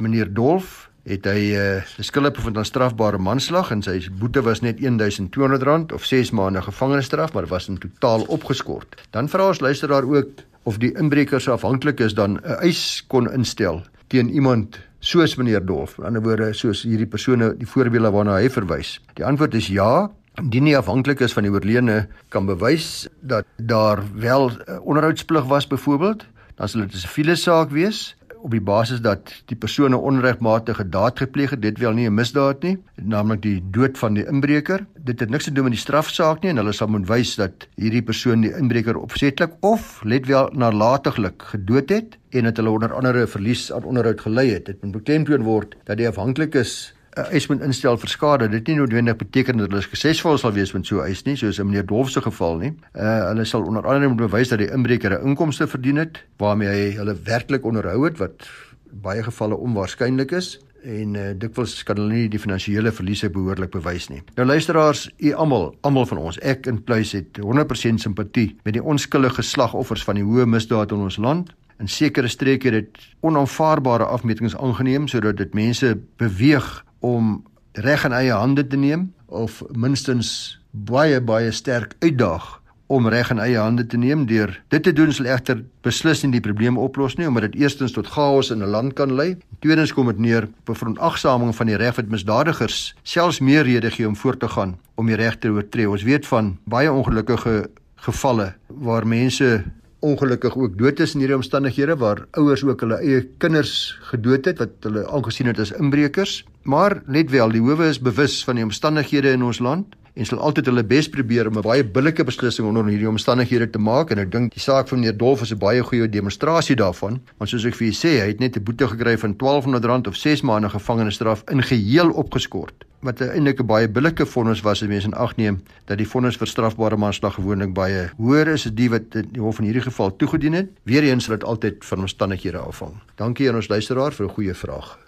meneer 0.00 0.30
Dolf 0.32 0.88
het 1.04 1.26
hy 1.28 1.50
uh 1.56 1.82
skuldig 2.00 2.38
bevind 2.38 2.56
aan 2.56 2.68
strafbare 2.68 3.18
manslag 3.20 3.72
en 3.74 3.82
sy 3.84 3.98
boete 4.20 4.42
was 4.46 4.62
net 4.64 4.80
R1200 4.80 5.94
of 5.96 6.06
6 6.08 6.32
maande 6.36 6.62
gevangenisstraf, 6.64 7.34
maar 7.34 7.48
was 7.50 7.68
in 7.68 7.78
totaal 7.78 8.24
opgeskort. 8.28 8.96
Dan 9.10 9.28
vra 9.28 9.50
ons 9.52 9.60
luisteraar 9.60 10.08
ook 10.08 10.46
of 10.62 10.78
die 10.78 10.92
inbreker 10.96 11.40
se 11.40 11.50
afhanklik 11.50 12.00
is 12.00 12.14
dan 12.14 12.40
'n 12.40 12.60
eis 12.60 13.04
kon 13.08 13.30
instel 13.32 13.82
teen 14.08 14.28
iemand 14.28 14.78
soos 15.00 15.36
meneer 15.36 15.64
Dolf. 15.64 15.98
In 15.98 16.04
ander 16.04 16.22
woorde, 16.22 16.52
soos 16.54 16.84
hierdie 16.86 17.08
persone, 17.08 17.54
die 17.58 17.68
voorbeelde 17.68 18.12
waarna 18.12 18.38
hy 18.38 18.48
verwys. 18.52 18.98
Die 19.18 19.24
antwoord 19.26 19.56
is 19.58 19.70
ja. 19.72 20.10
Indien 20.40 20.64
nie 20.68 20.76
afhanklik 20.78 21.20
is 21.20 21.34
van 21.36 21.44
die 21.44 21.52
oorledene 21.52 22.06
kan 22.32 22.46
bewys 22.46 23.08
dat 23.20 23.48
daar 23.56 24.00
wel 24.14 24.50
onderhoudsplig 24.80 25.48
was 25.50 25.66
byvoorbeeld, 25.66 26.24
dan 26.56 26.68
sal 26.68 26.86
dit 26.86 26.94
'n 26.94 27.02
siviele 27.02 27.36
saak 27.36 27.70
wees 27.70 28.14
op 28.40 28.50
die 28.50 28.60
basis 28.60 29.00
dat 29.04 29.32
die 29.46 29.56
persoon 29.56 29.90
'n 29.90 30.04
onregmatige 30.10 30.88
daad 30.88 31.18
gepleeg 31.18 31.50
het, 31.50 31.62
dit 31.62 31.78
wel 31.78 31.92
nie 31.92 32.08
'n 32.08 32.14
misdaad 32.14 32.62
nie, 32.62 32.78
naamlik 32.94 33.42
die 33.42 33.62
dood 33.70 33.98
van 33.98 34.14
die 34.14 34.26
inbreker. 34.26 34.86
Dit 35.04 35.20
het 35.20 35.30
niks 35.30 35.44
te 35.44 35.52
doen 35.52 35.64
met 35.64 35.72
die 35.72 35.80
strafsaak 35.80 36.42
nie 36.42 36.50
en 36.50 36.56
hulle 36.56 36.72
sal 36.72 36.88
moet 36.88 37.08
wys 37.08 37.34
dat 37.36 37.68
hierdie 37.76 38.02
persoon 38.02 38.40
die 38.40 38.56
inbreker 38.56 38.96
opsetlik 38.96 39.52
of 39.60 40.00
let 40.04 40.26
wel 40.26 40.50
nalatiglik 40.52 41.42
gedood 41.42 41.88
het 41.88 42.18
en 42.30 42.44
dat 42.44 42.56
hulle 42.56 42.70
onder 42.70 42.94
andere 42.94 43.26
verlies 43.26 43.72
aan 43.72 43.84
onderhoud 43.84 44.20
gelei 44.20 44.50
het. 44.52 44.66
Dit 44.66 44.82
moet 44.82 44.92
beklemtoon 44.92 45.42
word 45.42 45.76
dat 45.84 45.96
die 45.96 46.08
afhanklik 46.08 46.54
is 46.54 46.94
'n 47.16 47.26
eis 47.34 47.46
moet 47.48 47.62
instel 47.66 47.96
vir 47.98 48.08
skade. 48.08 48.48
Dit 48.48 48.66
nie 48.66 48.76
noodwendig 48.76 49.16
beteken 49.16 49.58
dat 49.58 49.70
hulle 49.70 49.82
suksesvol 49.82 50.38
sal 50.38 50.52
wees 50.52 50.72
met 50.72 50.86
so 50.86 51.00
'n 51.00 51.06
eis 51.06 51.24
nie, 51.24 51.36
soos 51.36 51.58
in 51.58 51.66
meneer 51.66 51.86
Dolf 51.86 52.10
se 52.10 52.20
geval 52.20 52.56
nie. 52.56 52.72
Uh 52.94 53.28
hulle 53.28 53.44
sal 53.44 53.62
onder 53.62 53.86
andere 53.86 54.08
moet 54.08 54.30
bewys 54.30 54.48
dat 54.48 54.58
die 54.58 54.70
inbreker 54.70 55.18
'n 55.18 55.26
inkomste 55.26 55.66
verdien 55.66 55.96
het 55.96 56.22
waarmee 56.38 56.68
hy 56.68 56.90
hulle 56.96 57.16
werklik 57.24 57.64
onderhou 57.64 58.04
het 58.04 58.18
wat 58.18 58.48
baie 58.92 59.22
gevalle 59.22 59.56
onwaarskynlik 59.56 60.32
is 60.32 60.58
en 60.82 61.14
uh, 61.14 61.30
dikwels 61.36 61.82
kan 61.84 61.96
hulle 61.96 62.14
nie 62.14 62.28
die 62.28 62.40
finansiële 62.40 62.92
verliese 62.92 63.30
behoorlik 63.30 63.70
bewys 63.70 64.08
nie. 64.08 64.22
Nou 64.36 64.46
luisteraars, 64.46 65.10
u 65.18 65.32
almal, 65.32 65.74
almal 65.80 66.06
van 66.06 66.18
ons, 66.18 66.38
ek 66.38 66.66
in 66.66 66.82
plus 66.82 67.12
het 67.12 67.38
100% 67.38 68.00
simpatie 68.00 68.56
met 68.64 68.74
die 68.74 68.82
onskuldige 68.82 69.42
slagoffers 69.42 70.04
van 70.04 70.14
die 70.14 70.24
hoë 70.24 70.46
misdaad 70.46 70.92
in 70.92 71.04
ons 71.04 71.16
land. 71.16 71.52
In 71.80 71.88
sekere 71.88 72.28
streke 72.28 72.68
het 72.68 72.74
dit 72.74 72.98
onaanvaarbare 73.20 74.04
afmetings 74.04 74.56
aangeneem 74.56 75.08
sodat 75.08 75.36
dit 75.36 75.54
mense 75.54 75.98
beweeg 76.16 76.84
om 77.00 77.42
reg 77.72 78.04
in 78.04 78.12
eie 78.12 78.32
hande 78.32 78.66
te 78.66 78.76
neem 78.76 79.12
of 79.26 79.62
minstens 79.72 80.58
baie 80.70 81.20
baie 81.20 81.52
sterk 81.52 81.94
uitdaag 82.00 82.60
om 82.90 83.06
reg 83.08 83.28
in 83.30 83.38
eie 83.38 83.58
hande 83.58 83.84
te 83.86 83.98
neem 83.98 84.24
deur 84.26 84.50
dit 84.74 84.82
te 84.82 84.92
doen 84.92 85.12
sal 85.14 85.28
egter 85.30 85.60
beslis 85.86 86.24
nie 86.24 86.32
die 86.34 86.42
probleem 86.42 86.78
oplos 86.78 87.14
nie 87.18 87.28
omdat 87.28 87.50
dit 87.50 87.60
eerstens 87.62 87.94
tot 87.94 88.10
chaos 88.10 88.50
in 88.50 88.62
'n 88.62 88.70
land 88.70 88.94
kan 88.98 89.14
lei. 89.14 89.36
Tweedens 89.60 89.92
kom 89.92 90.06
dit 90.06 90.18
neer 90.18 90.48
op 90.60 90.68
'n 90.70 90.74
verontagsaming 90.74 91.54
van 91.54 91.66
die 91.66 91.76
reg 91.76 91.96
wat 91.96 92.08
misdadigers 92.08 92.94
selfs 93.02 93.40
meer 93.40 93.62
rede 93.62 93.90
gee 93.90 94.08
om 94.08 94.16
voort 94.16 94.40
te 94.40 94.48
gaan 94.48 94.78
om 94.96 95.06
die 95.06 95.16
reg 95.16 95.38
te 95.38 95.48
oortree. 95.48 95.90
Ons 95.90 96.02
weet 96.02 96.26
van 96.26 96.58
baie 96.64 96.92
ongelukkige 96.92 97.70
gevalle 97.94 98.54
waar 98.66 99.06
mense 99.06 99.64
ongelukkig 100.00 100.56
ook 100.56 100.78
dood 100.78 101.00
is 101.00 101.14
in 101.14 101.20
hierdie 101.20 101.36
omstandighede 101.36 101.96
waar 102.00 102.24
ouers 102.40 102.64
ook 102.64 102.80
hulle 102.80 102.98
eie 103.04 103.22
kinders 103.42 103.96
gedood 104.12 104.48
het 104.48 104.58
wat 104.58 104.88
hulle 104.88 105.06
aangesien 105.08 105.50
het 105.50 105.60
as 105.60 105.72
inbrekers. 105.76 106.40
Maar 106.62 107.02
let 107.06 107.30
wel, 107.30 107.52
die 107.52 107.60
howe 107.60 107.88
is 107.88 108.00
bewus 108.00 108.40
van 108.44 108.60
die 108.60 108.64
omstandighede 108.64 109.32
in 109.36 109.44
ons 109.44 109.60
land 109.60 109.96
en 110.14 110.26
sal 110.26 110.38
altyd 110.38 110.66
hulle 110.66 110.84
bes 110.84 111.08
probeer 111.08 111.46
om 111.46 111.58
'n 111.58 111.62
baie 111.62 111.84
billike 111.84 112.24
beslissing 112.24 112.66
onder 112.68 112.84
hierdie 112.86 113.08
omstandighede 113.08 113.70
te 113.70 113.78
maak. 113.78 114.10
En 114.10 114.18
ek 114.18 114.30
dink 114.30 114.52
die 114.52 114.60
saak 114.60 114.88
van 114.88 114.98
meneer 114.98 115.16
Dolf 115.16 115.42
is 115.42 115.52
'n 115.52 115.58
baie 115.58 115.82
goeie 115.82 116.08
demonstrasie 116.08 116.76
daarvan. 116.76 117.20
Want 117.38 117.50
soos 117.50 117.64
ek 117.64 117.74
vir 117.74 117.86
u 117.86 117.90
sê 117.90 118.20
hy 118.20 118.28
het 118.28 118.40
net 118.40 118.56
'n 118.56 118.62
boete 118.62 118.88
gekry 118.88 119.18
van 119.18 119.34
R1200 119.34 120.06
of 120.06 120.16
6 120.16 120.42
maande 120.42 120.68
gevangenisstraf 120.68 121.42
in 121.50 121.62
geheel 121.62 122.10
opgeskort. 122.10 122.84
Wat 123.00 123.20
eintlik 123.20 123.60
'n 123.60 123.66
baie 123.66 123.88
billike 123.88 124.26
vonnis 124.26 124.60
was 124.60 124.82
as 124.82 124.88
mens 124.88 125.04
in 125.04 125.14
ag 125.14 125.36
neem 125.36 125.62
dat 125.86 125.98
die 125.98 126.08
vonnis 126.08 126.36
vir 126.36 126.46
strafbare 126.46 126.96
manslag 126.96 127.34
gewoonlik 127.34 127.72
baie 127.72 128.10
hoër 128.16 128.48
is 128.48 128.66
as 128.66 128.74
die 128.74 128.90
wat 128.90 129.10
die 129.10 129.40
hof 129.40 129.58
in 129.58 129.64
hierdie 129.64 129.82
geval 129.82 130.16
toegedien 130.16 130.52
het. 130.52 130.68
Weereens 130.84 131.24
sal 131.24 131.34
dit 131.34 131.44
altyd 131.44 131.84
van 131.84 132.00
omstandighede 132.00 132.58
afhang 132.58 133.00
dankie 133.20 133.48
aan 133.48 133.60
ons 133.60 133.68
luisteraar 133.68 134.12
vir 134.12 134.26
'n 134.26 134.34
goeie 134.36 134.54
vraag. 134.54 134.98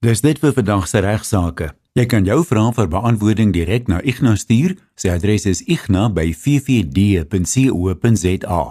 Dis 0.00 0.20
dit 0.20 0.38
vir 0.38 0.52
vandag 0.52 0.88
se 0.88 0.98
regsaake 0.98 1.74
Jy 1.94 2.08
kan 2.10 2.24
jou 2.26 2.40
vrae 2.42 2.72
vir 2.74 2.88
beantwoording 2.90 3.52
direk 3.54 3.86
na 3.86 4.00
Ignas 4.02 4.42
stuur. 4.42 4.74
Sy 4.98 5.14
adres 5.14 5.46
is 5.46 5.62
igna@ffd.co.za. 5.62 8.62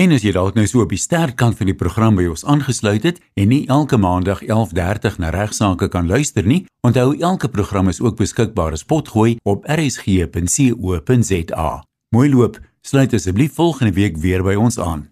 En 0.00 0.08
as 0.16 0.24
jy 0.24 0.32
dalk 0.32 0.56
nou 0.56 0.64
so 0.64 0.80
op 0.80 0.88
die 0.88 0.96
sterkant 0.96 1.52
van 1.58 1.66
die 1.68 1.76
program 1.76 2.16
by 2.16 2.24
ons 2.32 2.40
aangesluit 2.48 3.04
het 3.04 3.20
en 3.36 3.52
nie 3.52 3.68
elke 3.68 4.00
maandag 4.00 4.40
11:30 4.48 5.20
na 5.20 5.28
regsaake 5.28 5.92
kan 5.92 6.08
luister 6.08 6.40
nie, 6.46 6.64
onthou 6.80 7.20
elke 7.20 7.48
program 7.48 7.88
is 7.88 8.00
ook 8.00 8.16
beskikbaar 8.16 8.72
as 8.72 8.84
potgooi 8.84 9.36
op 9.44 9.64
rsg.co.za. 9.68 11.84
Mooi 12.16 12.30
loop, 12.30 12.60
sluit 12.80 13.12
asseblief 13.12 13.54
volgende 13.54 13.92
week 13.92 14.16
weer 14.16 14.42
by 14.42 14.54
ons 14.54 14.78
aan. 14.78 15.08